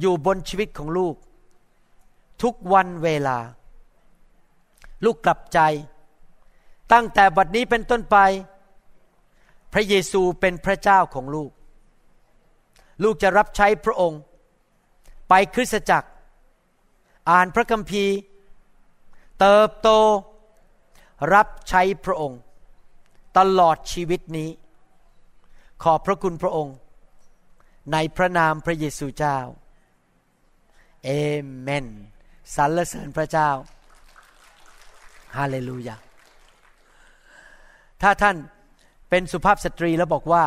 [0.00, 1.14] อยู่บนชีวิตของลูก
[2.42, 3.38] ทุกวันเวลา
[5.04, 5.58] ลูกกลับใจ
[6.92, 8.16] ตั้งแต่บัดนี้เป็นต้นไป
[9.72, 11.50] พระเยซูเป็นพระเจ้าของลูก
[13.02, 14.20] ลูกจะรับใช้พระองค์
[15.28, 16.08] ไปคริสตจักร
[17.30, 18.14] อ่านพระคัมภีร์
[19.40, 19.88] เติบโต
[21.34, 22.40] รับใช้พระองค์
[23.38, 24.50] ตลอดชีวิตนี้
[25.82, 26.76] ขอบพระคุณพระองค์
[27.92, 29.38] ในพระนามพระเยซูเจ้า
[31.04, 31.10] เอ
[31.60, 31.86] เมน
[32.54, 33.50] สรรเสริญพระเจ้า
[35.36, 35.96] ฮาเลลูยา
[38.02, 38.36] ถ้าท่าน
[39.10, 40.44] เป็นสุภาพสตรีแล้วบอกว่า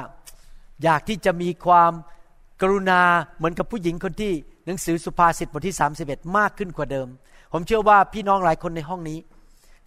[0.83, 1.91] อยากที่จะมีความ
[2.61, 3.01] กรุณา
[3.37, 4.33] เหมือนกับผู้หญิงคนที่
[4.65, 7.07] หนังสือสุภาษิตบทที่ 31 มากขึ้นกว่าเดิม
[7.53, 9.17] ผมเชื่อว่าพี่น้องหลายคนในห้องนี้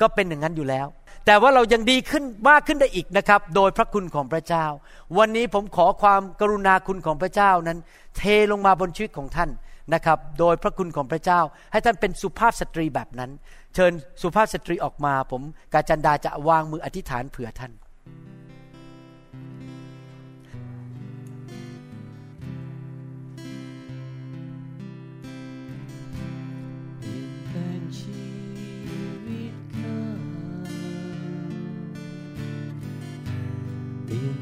[0.01, 0.87] ก็เป็นอย่างนั้นอยู่แล้ว
[1.27, 4.65] แต่ว่าเรายังดีขึ้นมากขึ้นได้อีกนะครับ โดยพระคุณของพระเจ้า
[5.19, 7.79] วันนี้ผมขอความกรุณาคุณของพระเจ้านั้น
[8.17, 9.51] เทลงมาบนชีวิตของท่าน
[9.95, 11.41] นะครับ โดยพระคุณของพระเจ้า
[11.73, 13.31] ให้ท่านเป็นสุภาพสตรีแบบนั้น
[13.75, 13.93] เชิญ
[14.23, 15.43] สุภาพสตรีออกมา ผม
[15.73, 17.73] กาจันดาจะวางมืออธิษฐานเผื่อท่าน
[34.13, 34.42] เ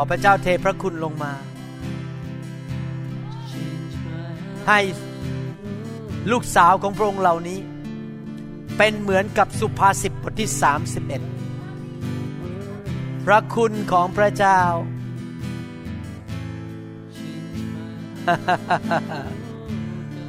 [0.00, 1.32] อพระเจ้าเทพระคุณลงมา
[4.68, 4.80] ให้
[6.30, 7.58] ลูกสาวของพระองค์เหล่านี้
[8.76, 10.50] เป็นเหมือนกับสุภาษิตบทที่
[11.68, 14.60] 31 พระคุณของพระเจ้า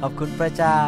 [0.00, 0.78] ขอบคุณพระเจ้า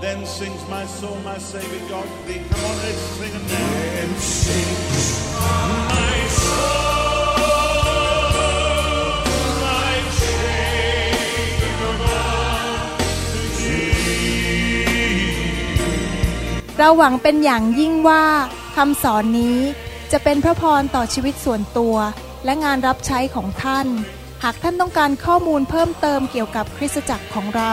[0.00, 2.42] Then sings my soul, my Savior God to thee.
[2.50, 3.70] Come on, let's sing it now.
[3.96, 5.06] Then sings
[5.40, 7.56] my soul,
[9.64, 11.74] my Savior
[12.04, 12.88] God
[13.32, 13.96] to thee.
[16.78, 18.24] เราหวังเป็นอย่างยิ่งว่า
[18.76, 19.58] คำสอนนี้
[20.12, 21.96] จะเป็นพระพรต่อชีวิตส่วนตัว
[22.44, 23.86] และงานรับใช้ของท่าน
[24.44, 27.72] หากท่านต้องการข้อมูลเพิ่มเติมเกี่ยวกับคริสตจักรของเรา